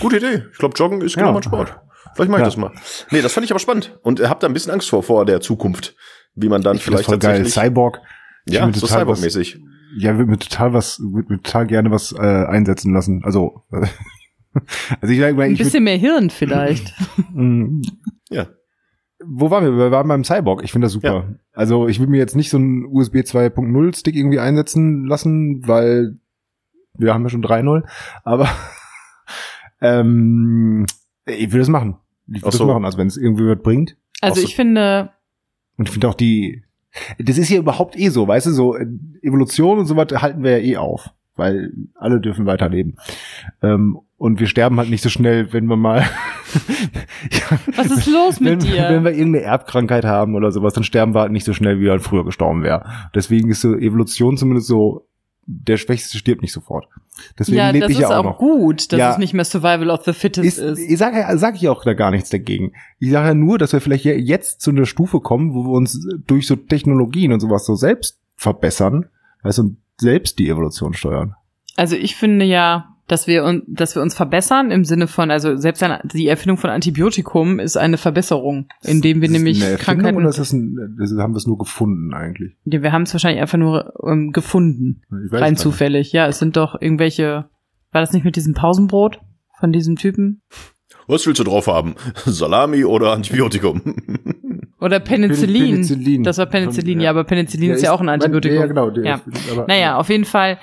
[0.00, 0.44] Gute Idee.
[0.52, 1.22] Ich glaube, Joggen ist Ja.
[1.22, 1.78] genau mein Sport.
[2.14, 2.48] Vielleicht mache ich Ja.
[2.48, 2.72] das mal.
[3.10, 3.98] Nee, das fand ich aber spannend.
[4.02, 5.94] Und habt da ein bisschen Angst vor, vor der Zukunft.
[6.34, 7.38] Wie man dann ich vielleicht voll geil.
[7.42, 7.54] tatsächlich.
[7.70, 7.98] Cyborg.
[8.46, 9.58] Ich ja, so total was- Cyborg-mäßig.
[9.98, 13.22] Ja, würde mir total was, würde mir total gerne was äh, einsetzen lassen.
[13.24, 16.94] Also, also ich, ich, Ein ich bisschen mehr Hirn vielleicht.
[17.32, 17.82] Mm,
[18.30, 18.46] Ja.
[19.24, 19.76] Wo waren wir?
[19.76, 20.62] Wir waren beim Cyborg.
[20.64, 21.34] Ich finde das super.
[21.52, 26.16] Also ich würde mir jetzt nicht so einen USB 2.0 Stick irgendwie einsetzen lassen, weil
[26.94, 27.84] wir haben ja schon 3.0.
[28.24, 28.48] Aber
[29.80, 30.86] ähm,
[31.26, 31.96] ich würde es machen.
[32.28, 32.66] Ich würde es so.
[32.66, 33.96] machen, also wenn es irgendwie was bringt.
[34.20, 35.10] Also so- ich finde,
[35.76, 36.62] Und ich finde auch die,
[37.18, 38.86] das ist ja überhaupt eh so, weißt du, so äh,
[39.22, 41.10] Evolution und sowas halten wir ja eh auf,
[41.40, 42.96] weil alle dürfen weiterleben.
[43.62, 46.00] Ähm, und wir sterben halt nicht so schnell, wenn wir mal,
[47.30, 48.88] ja, was ist los wenn, mit dir?
[48.90, 51.84] wenn wir irgendeine Erbkrankheit haben oder sowas, dann sterben wir halt nicht so schnell, wie
[51.84, 52.84] wir halt früher gestorben wäre.
[53.14, 55.06] Deswegen ist so Evolution zumindest so,
[55.46, 56.86] der Schwächste stirbt nicht sofort.
[57.38, 58.38] Deswegen ja, lebe das ich ja auch auch noch.
[58.38, 59.10] gut, dass Ja.
[59.12, 60.78] es nicht mehr Survival of the Fittest Ist, ist.
[60.78, 62.72] ich sage ja, sag ich auch da gar nichts dagegen.
[62.98, 66.06] Ich sage ja nur, dass wir vielleicht jetzt zu einer Stufe kommen, wo wir uns
[66.26, 69.06] durch so Technologien und sowas so selbst verbessern,
[69.42, 71.34] weißt du, selbst die Evolution steuern.
[71.76, 75.56] Also ich finde ja, dass wir uns, dass wir uns verbessern im Sinne von, also
[75.56, 79.84] selbst eine, die Erfindung von Antibiotikum ist eine Verbesserung, indem wir Ist nämlich eine Erfindung
[79.84, 82.52] Krankheiten, Oder ist das ein, das haben wir es nur gefunden eigentlich?
[82.64, 85.62] Ja, wir haben es wahrscheinlich einfach nur ähm, gefunden, Ich weiß rein nicht.
[85.62, 86.12] zufällig.
[86.12, 87.48] Ja, es sind doch irgendwelche,
[87.90, 89.20] war das nicht mit diesem Pausenbrot
[89.58, 90.42] von diesem Typen?
[91.08, 91.96] Was willst du drauf haben?
[92.26, 93.82] Salami oder Antibiotikum?
[94.80, 95.72] Oder Penicillin.
[95.74, 96.22] Penicillin.
[96.22, 98.58] Das war Penicillin, Von- ja, aber Penicillin Ja, ist ja auch ein Antibiotikum.
[98.58, 98.90] Ja, genau.
[98.90, 99.20] der Ja.
[99.32, 100.58] ist- aber- Naja, auf jeden Fall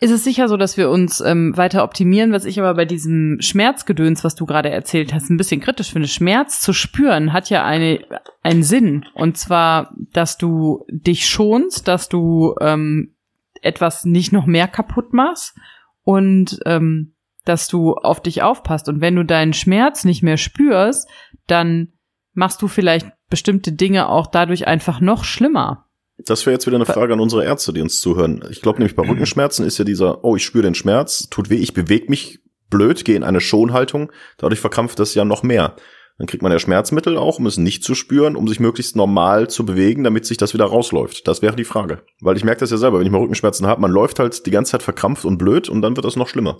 [0.00, 2.32] ist es sicher so, dass wir uns ähm, weiter optimieren.
[2.32, 6.08] Was ich aber bei diesem Schmerzgedöns, was du gerade erzählt hast, ein bisschen kritisch finde.
[6.08, 8.00] Schmerz zu spüren hat ja eine,
[8.42, 9.04] einen Sinn.
[9.14, 13.14] Und zwar, dass du dich schonst, dass du ähm,
[13.62, 15.54] etwas nicht noch mehr kaputt machst
[16.02, 17.14] und ähm,
[17.44, 18.88] dass du auf dich aufpasst.
[18.88, 21.08] Und wenn du deinen Schmerz nicht mehr spürst,
[21.46, 21.92] dann
[22.34, 25.86] machst du vielleicht bestimmte Dinge auch dadurch einfach noch schlimmer.
[26.18, 28.44] Das wäre jetzt wieder eine Frage an unsere Ärzte, die uns zuhören.
[28.50, 31.56] Ich glaube nämlich bei Rückenschmerzen ist ja dieser, oh, ich spüre den Schmerz, tut weh,
[31.56, 35.76] ich bewege mich blöd, gehe in eine Schonhaltung, dadurch verkrampft das ja noch mehr.
[36.18, 39.48] Dann kriegt man ja Schmerzmittel auch, um es nicht zu spüren, um sich möglichst normal
[39.48, 41.28] zu bewegen, damit sich das wieder rausläuft.
[41.28, 42.02] Das wäre die Frage.
[42.20, 44.50] Weil ich merke das ja selber, wenn ich mal Rückenschmerzen habe, man läuft halt die
[44.50, 46.58] ganze Zeit verkrampft und blöd und dann wird das noch schlimmer.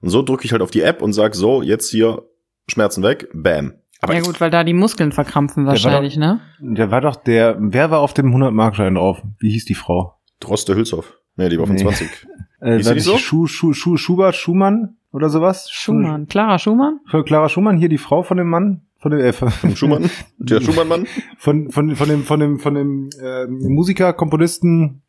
[0.00, 2.24] Und so drücke ich halt auf die App und sag so, jetzt hier
[2.68, 3.74] Schmerzen weg, bam.
[4.00, 6.40] Aber ja gut, weil da die Muskeln verkrampfen wahrscheinlich, ne?
[6.60, 9.22] Der war doch der, wer war auf dem 100-Markschein drauf?
[9.38, 10.14] Wie hieß die Frau?
[10.40, 11.18] Droste Hülshoff.
[11.36, 11.82] Nee, die war von Nee.
[11.82, 12.08] 20.
[12.60, 13.16] Äh, Hieß das so?
[13.18, 15.68] Schu, Schu, Schu, Schubert, Schumann oder sowas?
[15.70, 16.98] Schumann, Clara Schumann?
[17.06, 20.10] Für Clara Schumann, hier die Frau von dem Mann, von dem, äh, von, Vom Schumann?
[20.38, 21.06] Der Schumann-Mann?
[21.36, 25.02] von, von, von dem, von dem, von dem äh, Musiker, Komponisten,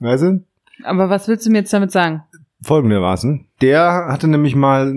[0.00, 0.44] weißt du?
[0.82, 2.24] Aber was willst du mir jetzt damit sagen?
[2.62, 3.46] Folgendermaßen.
[3.60, 4.92] Der hatte nämlich mal,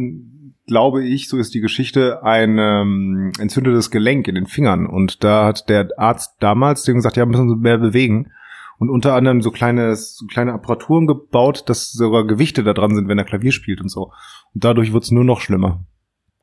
[0.71, 4.87] glaube ich, so ist die Geschichte, ein ähm, entzündetes Gelenk in den Fingern.
[4.87, 8.31] Und da hat der Arzt damals dem gesagt, ja, müssen Sie mehr bewegen.
[8.79, 13.09] Und unter anderem so kleine, so kleine Apparaturen gebaut, dass sogar Gewichte da dran sind,
[13.09, 14.13] wenn er Klavier spielt und so.
[14.53, 15.83] Und dadurch wird's nur noch schlimmer.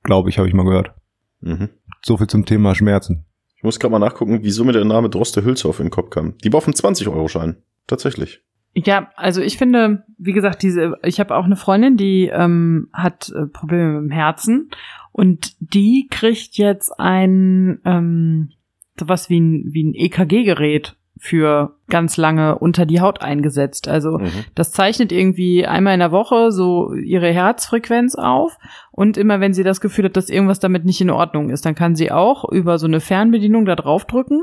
[0.03, 0.93] Glaube ich, habe ich mal gehört.
[1.41, 1.70] Mhm.
[2.05, 3.24] So viel zum Thema Schmerzen.
[3.57, 6.37] Ich muss gerade mal nachgucken, wieso mir der Name Droste Hülshoff in den Kopf kam.
[6.45, 7.62] Die war auf dem 20-Euro-Schein.
[7.87, 8.43] Tatsächlich.
[8.75, 13.31] Ja, also ich finde, wie gesagt, diese, ich habe auch eine Freundin, die ähm, hat
[13.31, 14.71] äh, Probleme mit dem Herzen
[15.12, 18.51] und die kriegt jetzt ein ähm,
[18.99, 23.89] sowas wie ein, wie ein EKG-Gerät für ganz lange unter die Haut eingesetzt.
[23.89, 24.31] Also Mhm.
[24.55, 28.57] das zeichnet irgendwie einmal in der Woche so ihre Herzfrequenz auf
[28.93, 31.75] und immer wenn sie das Gefühl hat, dass irgendwas damit nicht in Ordnung ist, dann
[31.75, 34.43] kann sie auch über so eine Fernbedienung da drauf drücken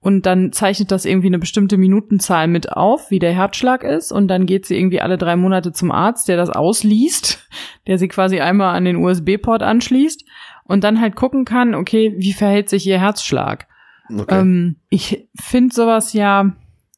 [0.00, 4.28] und dann zeichnet das irgendwie eine bestimmte Minutenzahl mit auf, wie der Herzschlag ist und
[4.28, 7.48] dann geht sie irgendwie alle drei Monate zum Arzt, der das ausliest,
[7.86, 10.24] der sie quasi einmal an den USB-Port anschließt
[10.64, 13.66] und dann halt gucken kann, okay, wie verhält sich ihr Herzschlag?
[14.08, 14.40] Okay.
[14.40, 16.52] Ähm, ich finde sowas ja,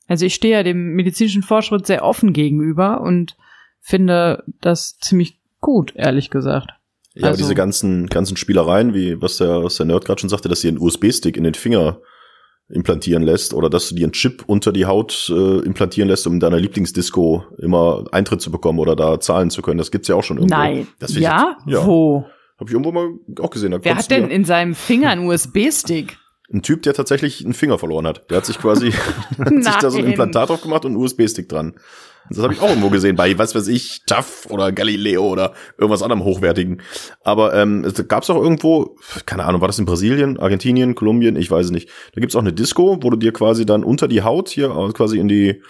[0.06, 3.36] also ich stehe ja dem medizinischen Fortschritt sehr offen gegenüber und
[3.80, 6.70] finde das ziemlich gut, ehrlich gesagt.
[7.14, 10.28] ja, aber also- diese ganzen, ganzen Spielereien, wie was der, was der Nerd gerade schon
[10.28, 11.98] sagte, dass sie einen USB-Stick in den Finger
[12.72, 16.34] implantieren lässt oder dass du dir einen Chip unter die Haut äh, implantieren lässt, um
[16.34, 19.78] in deiner Lieblingsdisco immer Eintritt zu bekommen oder da zahlen zu können.
[19.78, 20.56] Das gibt's ja auch schon irgendwo.
[20.56, 20.86] Nein.
[21.00, 21.56] Ja?
[21.66, 21.86] Ich, ja.
[21.86, 22.24] Wo?
[22.58, 23.08] Habe ich irgendwo mal
[23.40, 23.74] auch gesehen.
[23.82, 26.18] Wer hat denn in seinem Finger einen USB-Stick?
[26.52, 28.28] Ein Typ, der tatsächlich einen Finger verloren hat.
[28.28, 28.90] Der hat sich quasi
[29.38, 30.06] hat sich da so ein.
[30.06, 31.74] Implantat drauf gemacht und einen USB-Stick dran.
[32.30, 36.02] Das habe ich auch irgendwo gesehen bei, was weiß ich, TAF oder Galileo oder irgendwas
[36.02, 36.80] anderem Hochwertigen.
[37.24, 41.34] Aber ähm, es gab es auch irgendwo, keine Ahnung, war das in Brasilien, Argentinien, Kolumbien,
[41.34, 41.88] ich weiß nicht.
[42.14, 44.92] Da gibt's auch eine Disco, wo du dir quasi dann unter die Haut hier äh,
[44.92, 45.60] quasi in die,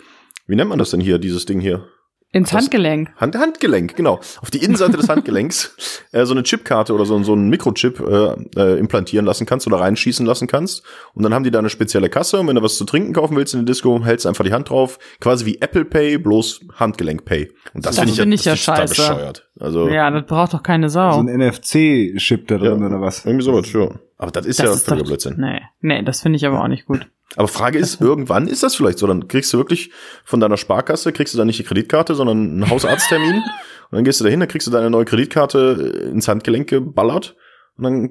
[0.47, 1.89] wie nennt man das denn hier, dieses Ding hier?
[2.33, 2.61] Ins Was?
[2.63, 3.11] Handgelenk.
[3.17, 4.21] Hand, Handgelenk, genau.
[4.41, 8.35] Auf die Innenseite des Handgelenks äh, so eine Chipkarte oder so, so einen Mikrochip äh,
[8.57, 10.85] äh, implantieren lassen kannst oder reinschießen lassen kannst.
[11.15, 12.39] Und dann haben die da eine spezielle Kasse.
[12.39, 14.53] Und wenn du was zu trinken kaufen willst in der Disco, hältst du einfach die
[14.53, 14.99] Hand drauf.
[15.21, 17.51] Quasi wie Apple Pay, bloß Handgelenk Pay.
[17.75, 18.95] Und das, Das finde ich, find ich ja das total scheiße.
[18.95, 19.49] bescheuert.
[19.59, 21.13] Also Ja, das braucht doch keine Sau.
[21.15, 22.87] So ein NFC-Chip da drin Ja.
[22.87, 23.25] oder was?
[23.27, 23.89] irgendwie sowas, ja.
[24.19, 25.35] Aber das ist das ja völliger Blödsinn.
[25.39, 27.09] Nee, nee, das finde ich aber auch nicht gut.
[27.37, 29.07] Aber Frage ist, irgendwann ist das vielleicht so.
[29.07, 29.93] Dann kriegst du wirklich
[30.25, 33.35] von deiner Sparkasse, kriegst du dann nicht die Kreditkarte, sondern einen Hausarzttermin.
[33.91, 37.37] und dann gehst du dahin, dann kriegst du deine neue Kreditkarte ins Handgelenk geballert.
[37.77, 38.11] Und dann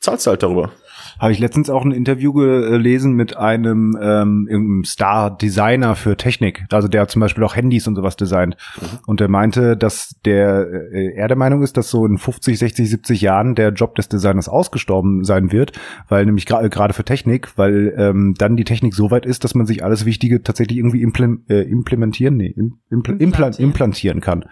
[0.00, 0.72] zahlst du halt darüber.
[1.20, 6.64] Habe ich letztens auch ein Interview gelesen mit einem ähm, irgendeinem Star-Designer für Technik.
[6.70, 8.56] Also der hat zum Beispiel auch Handys und sowas designt.
[9.06, 12.88] Und der meinte, dass der äh, er der Meinung ist, dass so in 50, 60,
[12.88, 15.72] 70 Jahren der Job des Designers ausgestorben sein wird,
[16.08, 19.54] weil nämlich gra- gerade für Technik, weil ähm, dann die Technik so weit ist, dass
[19.54, 23.70] man sich alles Wichtige tatsächlich irgendwie implem äh, implementieren, nee, im, impl implan Implantieren.
[23.70, 24.44] implantieren kann.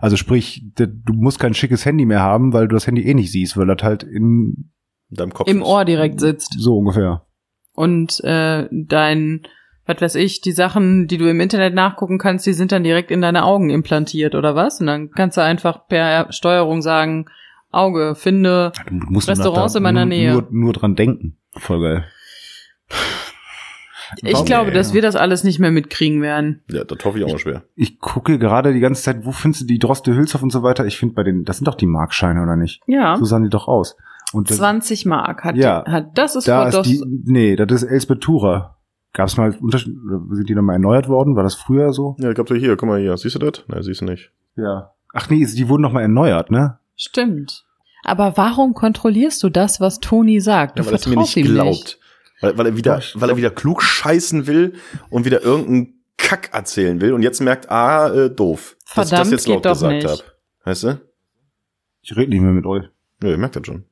[0.00, 3.30] Also sprich, du musst kein schickes Handy mehr haben, weil du das Handy eh nicht
[3.30, 4.70] siehst, weil das halt in
[5.10, 5.48] In deinem Kopf.
[5.48, 5.62] Im.
[5.62, 6.54] Ohr direkt sitzt.
[6.58, 7.26] so ungefähr.
[7.74, 9.42] Und äh, dein,
[9.86, 13.10] was weiß ich, die Sachen, die du im Internet nachgucken kannst, die sind dann direkt
[13.10, 14.80] in deine Augen implantiert oder was?
[14.80, 17.26] Und dann kannst du einfach per Steuerung sagen,
[17.70, 20.32] Auge, finde Du musst Restaurants in meiner nur, Nähe.
[20.32, 21.36] Nur, nur dran denken.
[21.52, 22.04] Voll geil.
[24.22, 24.46] Ich Warum?
[24.46, 26.62] glaube, dass wir das alles nicht mehr mitkriegen werden.
[26.70, 27.64] Ja, das hoffe ich auch mal schwer.
[27.74, 30.86] Ich gucke gerade die ganze Zeit, wo findest du die Droste Hülshoff und so weiter?
[30.86, 32.80] Ich finde bei den, das sind doch die Markscheine, oder nicht?
[32.86, 33.16] Ja.
[33.16, 33.96] So sahen die doch aus.
[34.32, 35.84] Und das, 20 Mark hat, Ja.
[35.86, 38.76] hat das ist da ist die, nee, das ist Elsbeth Tura.
[39.12, 39.94] Gab es mal Unterschied,
[40.32, 41.36] sind die nochmal erneuert worden?
[41.36, 42.16] War das früher so?
[42.18, 43.16] Ja, ich glaube, hier, guck mal hier.
[43.16, 43.64] Siehst du das?
[43.68, 44.30] Nein, siehst du nicht.
[44.56, 44.92] Ja.
[45.14, 46.78] Ach nee, die wurden nochmal erneuert, ne?
[46.96, 47.64] Stimmt.
[48.04, 50.78] Aber warum kontrollierst du das, was Toni sagt?
[50.78, 51.70] Du Ja, weil es mir vertraust nicht ihm glaubt.
[51.70, 52.00] nicht.
[52.42, 54.74] Weil, weil er wieder, weil er wieder klug scheißen will
[55.08, 58.76] und wieder irgendeinen Kack erzählen will und jetzt merkt, ah, äh, doof.
[58.94, 60.22] dass ich Verdammt, das jetzt laut gesagt habe.
[60.64, 61.00] Weißt du?
[62.02, 62.84] Ich rede nicht mehr mit euch.
[63.22, 63.84] Ja, ihr merkt das schon.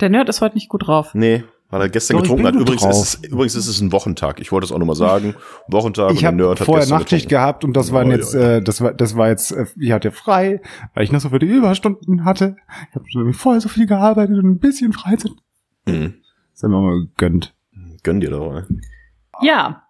[0.00, 1.10] Der Nerd ist heute nicht gut drauf.
[1.14, 2.54] Nee, weil er gestern Doch, ich getrunken hat.
[2.54, 4.40] Übrigens ist, es, übrigens ist es ein Wochentag.
[4.40, 5.34] Ich wollte es auch nur mal sagen.
[5.68, 8.10] Wochentag Ich und der habe Nerd hat vorher gestern Nachtschicht gehabt und das Ja, waren
[8.10, 8.56] jetzt, ja.
[8.56, 10.60] Äh, das war, das war jetzt, äh, ich hatte frei,
[10.94, 12.56] weil ich noch so viele Überstunden hatte.
[12.90, 15.32] Ich habe schon vorher so viel gearbeitet und ein bisschen Freizeit.
[15.86, 16.14] Mhm.
[16.52, 17.54] Das haben wir mal gegönnt.
[18.02, 18.62] Gönn dir doch, ey.
[19.42, 19.82] Ja.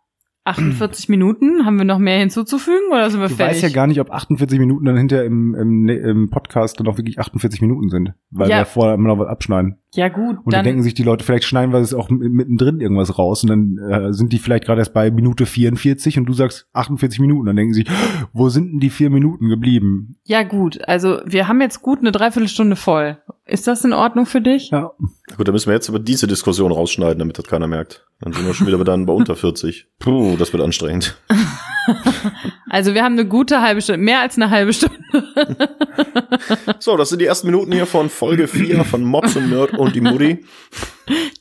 [0.44, 1.66] 48 Minuten.
[1.66, 3.56] Haben wir noch mehr hinzuzufügen oder sind wir Du fertig?
[3.56, 6.96] weißt ja gar nicht, ob 48 Minuten dann hinter im, im, im Podcast dann auch
[6.96, 8.14] wirklich 48 Minuten sind.
[8.30, 8.58] Weil Ja.
[8.58, 9.78] wir vorher immer noch was abschneiden.
[9.94, 13.18] Ja gut, Und dann, denken sich die Leute, vielleicht schneiden wir es auch mittendrin irgendwas
[13.18, 16.68] raus und dann äh, sind die vielleicht gerade erst bei Minute 44 und du sagst
[16.72, 17.46] 48 Minuten.
[17.46, 17.84] Dann denken sie,
[18.32, 20.16] wo sind denn die vier Minuten geblieben?
[20.24, 23.18] Ja gut, also wir haben jetzt gut eine Dreiviertelstunde voll.
[23.46, 24.70] Ist das in Ordnung für dich?
[24.70, 24.90] Ja.
[25.36, 28.04] Gut, dann müssen wir jetzt aber diese Diskussion rausschneiden, damit das keiner merkt.
[28.20, 29.86] Dann sind wir schon wieder dann bei unter 40.
[30.00, 31.16] Puh, das wird anstrengend.
[32.68, 34.96] Also wir haben eine gute halbe Stunde, mehr als eine halbe Stunde.
[36.80, 39.94] so, das sind die ersten Minuten hier von Folge 4 von Mods und Nerd und
[39.94, 40.44] die Mutti.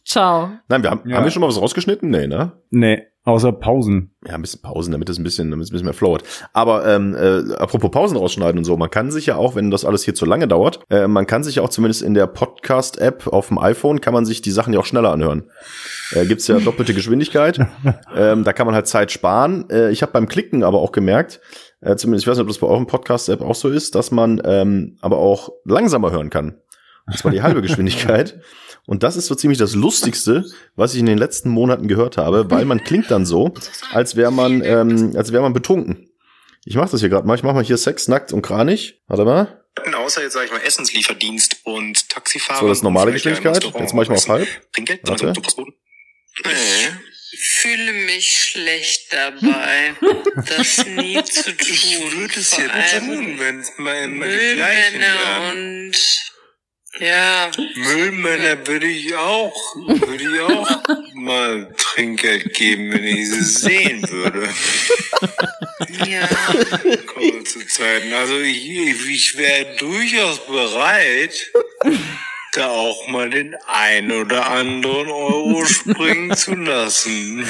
[0.05, 0.51] Ciao.
[0.67, 1.17] Nein, wir haben, Ja.
[1.17, 2.09] haben wir schon mal was rausgeschnitten?
[2.09, 2.51] Nee, ne?
[2.69, 4.15] Nee, außer Pausen.
[4.26, 6.23] Ja, ein bisschen Pausen, damit es ein bisschen, damit es ein bisschen mehr flowert.
[6.53, 9.84] Aber ähm, äh, apropos Pausen rausschneiden und so, man kann sich ja auch, wenn das
[9.84, 13.28] alles hier zu lange dauert, äh, man kann sich ja auch zumindest in der Podcast-App
[13.28, 15.49] auf dem iPhone, kann man sich die Sachen ja auch schneller anhören.
[16.11, 17.59] Äh, gibt's ja doppelte Geschwindigkeit.
[18.15, 19.69] ähm, da kann man halt Zeit sparen.
[19.69, 21.41] Äh, ich habe beim Klicken aber auch gemerkt,
[21.82, 24.41] äh, zumindest, ich weiß nicht, ob das bei eurem Podcast-App auch so ist, dass man
[24.45, 26.57] ähm, aber auch langsamer hören kann.
[27.08, 28.41] Und zwar die halbe Geschwindigkeit.
[28.88, 30.45] Und das ist so ziemlich das Lustigste,
[30.76, 33.53] was ich in den letzten Monaten gehört habe, weil man klingt dann so,
[33.91, 36.10] als wäre man, ähm, als wäre man betrunken.
[36.66, 37.36] Ich mache das hier gerade mal.
[37.36, 39.01] Ich mache mal hier Sex, nackt und kranig.
[39.08, 39.64] Warte mal.
[39.93, 42.60] Außer jetzt sage ich mal Essenslieferdienst und Taxifahrer.
[42.60, 43.64] So, das ist normale Geschwindigkeit.
[43.64, 44.47] Jetzt mache ich mal auf halb.
[44.74, 45.01] Trinkgeld?
[45.03, 45.34] Warte.
[45.34, 45.74] Postboten?
[47.38, 49.95] fühle mich schlecht dabei,
[50.58, 51.68] das nie zu tun.
[51.70, 55.88] Ich würde es ja tun, wenn es gleichen Müllmänner wären.
[55.88, 55.97] und
[57.00, 60.82] ja, Müllmänner würde ich auch, würde ich auch
[61.14, 64.48] mal Trinkgeld geben, wenn ich sie sehen würde.
[66.08, 66.28] ja,
[67.06, 68.14] Kommen zu Zeiten.
[68.14, 71.52] Also ich, ich wäre durchaus bereit,
[72.56, 77.45] da auch mal den ein oder anderen Euro springen zu lassen.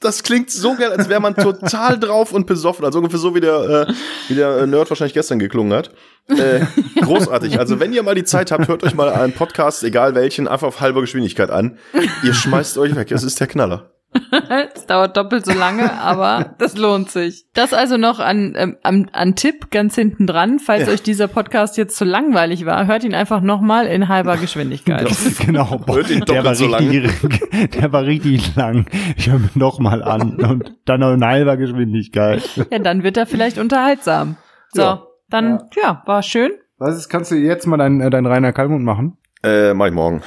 [0.00, 2.84] Das klingt so geil, als wäre man total drauf und besoffen.
[2.84, 3.92] Also ungefähr so, wie der, äh,
[4.28, 5.90] wie der äh, Nerd wahrscheinlich gestern geklungen hat.
[6.28, 6.66] Äh,
[7.00, 7.58] großartig.
[7.58, 10.68] Also wenn ihr mal die Zeit habt, hört euch mal einen Podcast, egal welchen, einfach
[10.68, 11.78] auf halber Geschwindigkeit an.
[12.22, 13.10] Ihr schmeißt euch weg.
[13.10, 13.95] Es ist der Knaller.
[14.74, 17.46] Es dauert doppelt so lange, aber das lohnt sich.
[17.54, 20.58] Das also noch an, ähm, an, an Tipp ganz hinten dran.
[20.58, 20.92] Falls Ja.
[20.94, 25.08] euch dieser Podcast jetzt zu langweilig war, hört ihn einfach nochmal in halber Geschwindigkeit.
[25.46, 25.78] genau.
[25.84, 28.86] Boah, Hört ihn der, war doppelt so richtig, der war richtig lang.
[29.16, 32.42] Ich höre mir noch mal an und dann noch in halber Geschwindigkeit.
[32.70, 34.36] Ja, dann wird er vielleicht unterhaltsam.
[34.72, 35.02] So, Ja.
[35.30, 36.02] dann, ja.
[36.06, 36.52] war schön.
[36.78, 39.16] Was ist, kannst du jetzt mal deinen äh, dein Rainer Kalmund machen?
[39.42, 40.22] Äh, mach ich morgen.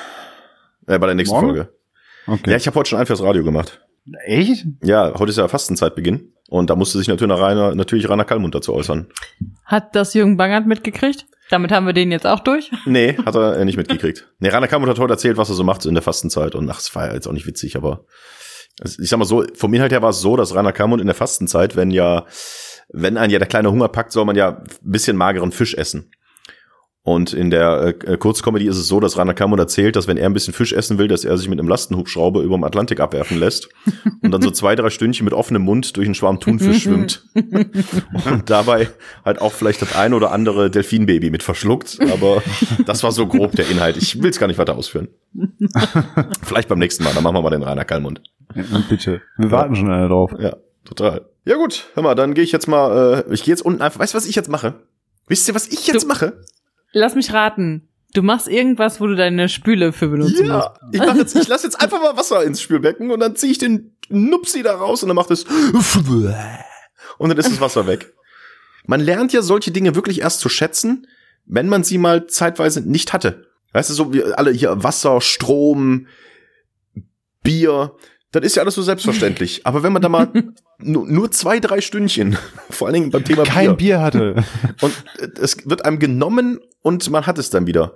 [0.87, 1.47] Äh, bei der nächsten Morgen?
[1.47, 1.73] Folge.
[2.27, 2.51] Okay.
[2.51, 3.81] Ja, ich habe heute schon ein fürs Radio gemacht.
[4.25, 4.65] Echt?
[4.83, 6.33] Ja, heute ist ja Fastenzeitbeginn.
[6.49, 9.07] Und da musste sich natürlich Rainer, natürlich Rainer Kallmund dazu äußern.
[9.65, 11.27] Hat das Jürgen Bangert mitgekriegt?
[11.51, 12.71] Damit haben wir den jetzt auch durch.
[12.85, 14.27] Nee, hat er äh, nicht mitgekriegt.
[14.39, 16.55] Nee, Rainer Kallmund hat heute erzählt, was er so macht in der Fastenzeit.
[16.55, 18.05] Und ach, es war ja jetzt auch nicht witzig, aber
[18.83, 21.15] ich sag mal so, vom Inhalt her war es so, dass Rainer Kallmund in der
[21.15, 22.25] Fastenzeit, wenn ja,
[22.91, 26.11] wenn einen ja der kleine Hunger packt, soll man ja ein bisschen mageren Fisch essen.
[27.01, 30.25] Und in der äh, Kurzkomödie ist es so, dass Rainer Kallmund erzählt, dass wenn er
[30.27, 33.39] ein bisschen Fisch essen will, dass er sich mit einem Lastenhubschrauber über dem Atlantik abwerfen
[33.39, 33.69] lässt
[34.21, 37.23] und dann so zwei, drei Stündchen mit offenem Mund durch einen Schwarm Thunfisch schwimmt.
[37.33, 38.89] Und dabei
[39.23, 41.99] halt auch vielleicht das ein oder andere Delfinbaby mit verschluckt.
[42.11, 42.43] Aber
[42.85, 43.95] das war so grob der Inhalt.
[43.97, 45.07] Ich will es gar nicht weiter ausführen.
[46.43, 48.21] vielleicht beim nächsten Mal, dann machen wir mal den Rainer Kallmund.
[48.89, 49.21] Bitte.
[49.37, 50.33] Wir warten schon alle drauf.
[50.37, 51.25] Ja, total.
[51.45, 53.99] Ja gut, hör mal, dann gehe ich jetzt mal, äh, ich gehe jetzt unten einfach,
[53.99, 54.73] weißt du, was ich jetzt mache?
[55.27, 56.41] Wisst ihr, was ich jetzt Du- mache?
[56.91, 57.87] Lass mich raten.
[58.13, 60.49] Du machst irgendwas, wo du deine Spüle für benutzen musst.
[60.49, 63.51] Ja, ich mach jetzt, ich lasse jetzt einfach mal Wasser ins Spülbecken und dann ziehe
[63.51, 68.13] ich den Nupsi da raus und dann macht es und dann ist das Wasser weg.
[68.87, 71.05] Man lernt ja solche Dinge wirklich erst zu schätzen,
[71.45, 73.47] wenn man sie mal zeitweise nicht hatte.
[73.73, 76.07] Weißt du, so wie alle hier Wasser, Strom,
[77.43, 77.95] Bier,
[78.31, 79.61] das ist ja alles so selbstverständlich.
[79.65, 80.31] Aber wenn man da mal
[80.77, 82.37] nur, nur zwei, drei Stündchen,
[82.69, 84.43] vor allen Dingen beim Thema Kein Bier hatte.
[84.81, 87.95] und äh, es wird einem genommen und man hat es dann wieder.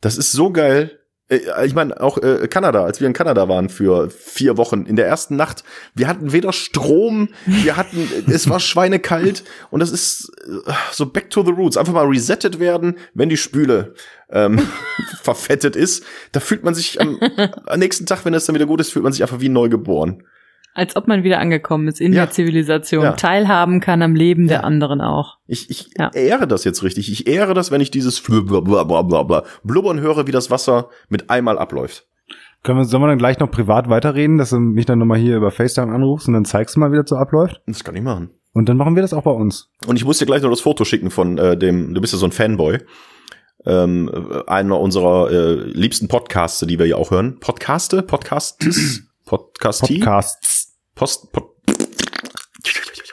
[0.00, 1.00] Das ist so geil.
[1.28, 4.96] Äh, Ich meine, auch äh, Kanada, als wir in Kanada waren für vier Wochen, in
[4.96, 5.64] der ersten Nacht,
[5.94, 10.32] wir hatten weder Strom, wir hatten, es war schweinekalt und das ist
[10.66, 11.76] äh, so back to the roots.
[11.76, 13.94] Einfach mal resettet werden, wenn die Spüle
[14.30, 14.66] ähm,
[15.22, 16.04] verfettet ist.
[16.32, 17.18] Da fühlt man sich am,
[17.66, 19.68] am nächsten Tag, wenn es dann wieder gut ist, fühlt man sich einfach wie neu
[19.68, 20.24] geboren.
[20.74, 22.24] Als ob man wieder angekommen ist in Ja.
[22.26, 23.04] der Zivilisation.
[23.04, 23.12] Ja.
[23.12, 24.48] Teilhaben kann am Leben Ja.
[24.48, 25.38] der anderen auch.
[25.46, 26.10] Ich, ich Ja.
[26.12, 27.10] ehre das jetzt richtig.
[27.12, 32.06] Ich ehre das, wenn ich dieses Blablabla blubbern höre, wie das Wasser mit einmal abläuft.
[32.64, 35.36] Können wir, sollen wir dann gleich noch privat weiterreden, dass du mich dann nochmal hier
[35.36, 37.60] über FaceTime anrufst und dann zeigst du mal, wie das so abläuft?
[37.66, 38.30] Das kann ich machen.
[38.52, 39.70] Und dann machen wir das auch bei uns.
[39.86, 42.18] Und ich muss dir gleich noch das Foto schicken von äh, dem, du bist ja
[42.18, 42.78] so ein Fanboy,
[43.66, 47.38] ähm, äh, einer unserer äh, liebsten Podcaste, die wir ja auch hören.
[47.38, 48.02] Podcaste?
[48.02, 49.02] Podcastes?
[49.24, 49.98] Podcasti?
[50.00, 50.76] Podcasts.
[50.94, 51.54] Post, pod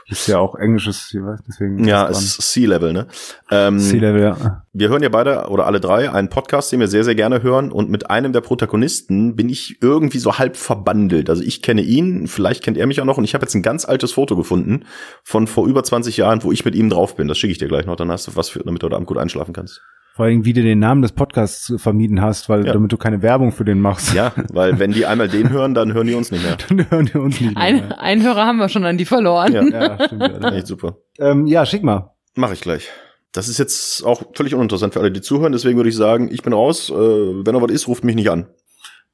[0.10, 1.86] Ist ja auch englisches, ich weiß, deswegen.
[1.88, 3.08] Ja, ist es ist Sea-Level, ne?
[3.50, 4.66] Ähm, C-Level, ja.
[4.74, 7.72] wir hören ja beide oder alle drei einen Podcast, den wir sehr, sehr gerne hören.
[7.72, 11.30] Und mit einem der Protagonisten bin ich irgendwie so halb verbandelt.
[11.30, 13.18] Also ich kenne ihn, vielleicht kennt er mich auch noch.
[13.18, 14.84] Und ich habe jetzt ein ganz altes Foto gefunden
[15.24, 17.30] von vor über 20 Jahren, wo ich mit ihm drauf bin.
[17.30, 17.96] Das schicke ich dir gleich noch.
[17.96, 19.82] Dann hast du was, für, damit du da Abend gut einschlafen kannst.
[20.14, 22.74] Vor allem, wie du den Namen des Podcasts vermieden hast, weil Ja.
[22.74, 24.14] damit du keine Werbung für den machst.
[24.14, 26.58] Ja, weil wenn die einmal den hören, dann hören die uns nicht mehr.
[26.68, 27.64] Dann hören wir uns nicht mehr.
[27.64, 29.54] Ein, ein Hörer haben wir schon an die verloren.
[29.54, 30.22] Ja, ja, stimmt.
[30.44, 30.98] Ja, echt super.
[31.18, 32.14] ähm, ja, schick mal.
[32.36, 32.90] Mache ich gleich.
[33.32, 35.54] Das ist jetzt auch völlig uninteressant für alle, die zuhören.
[35.54, 36.90] Deswegen würde ich sagen, ich bin raus.
[36.90, 38.48] Äh, wenn noch was ist, ruft mich nicht an.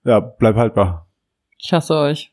[0.03, 1.07] Ja, bleib haltbar.
[1.59, 2.31] Ich hasse euch.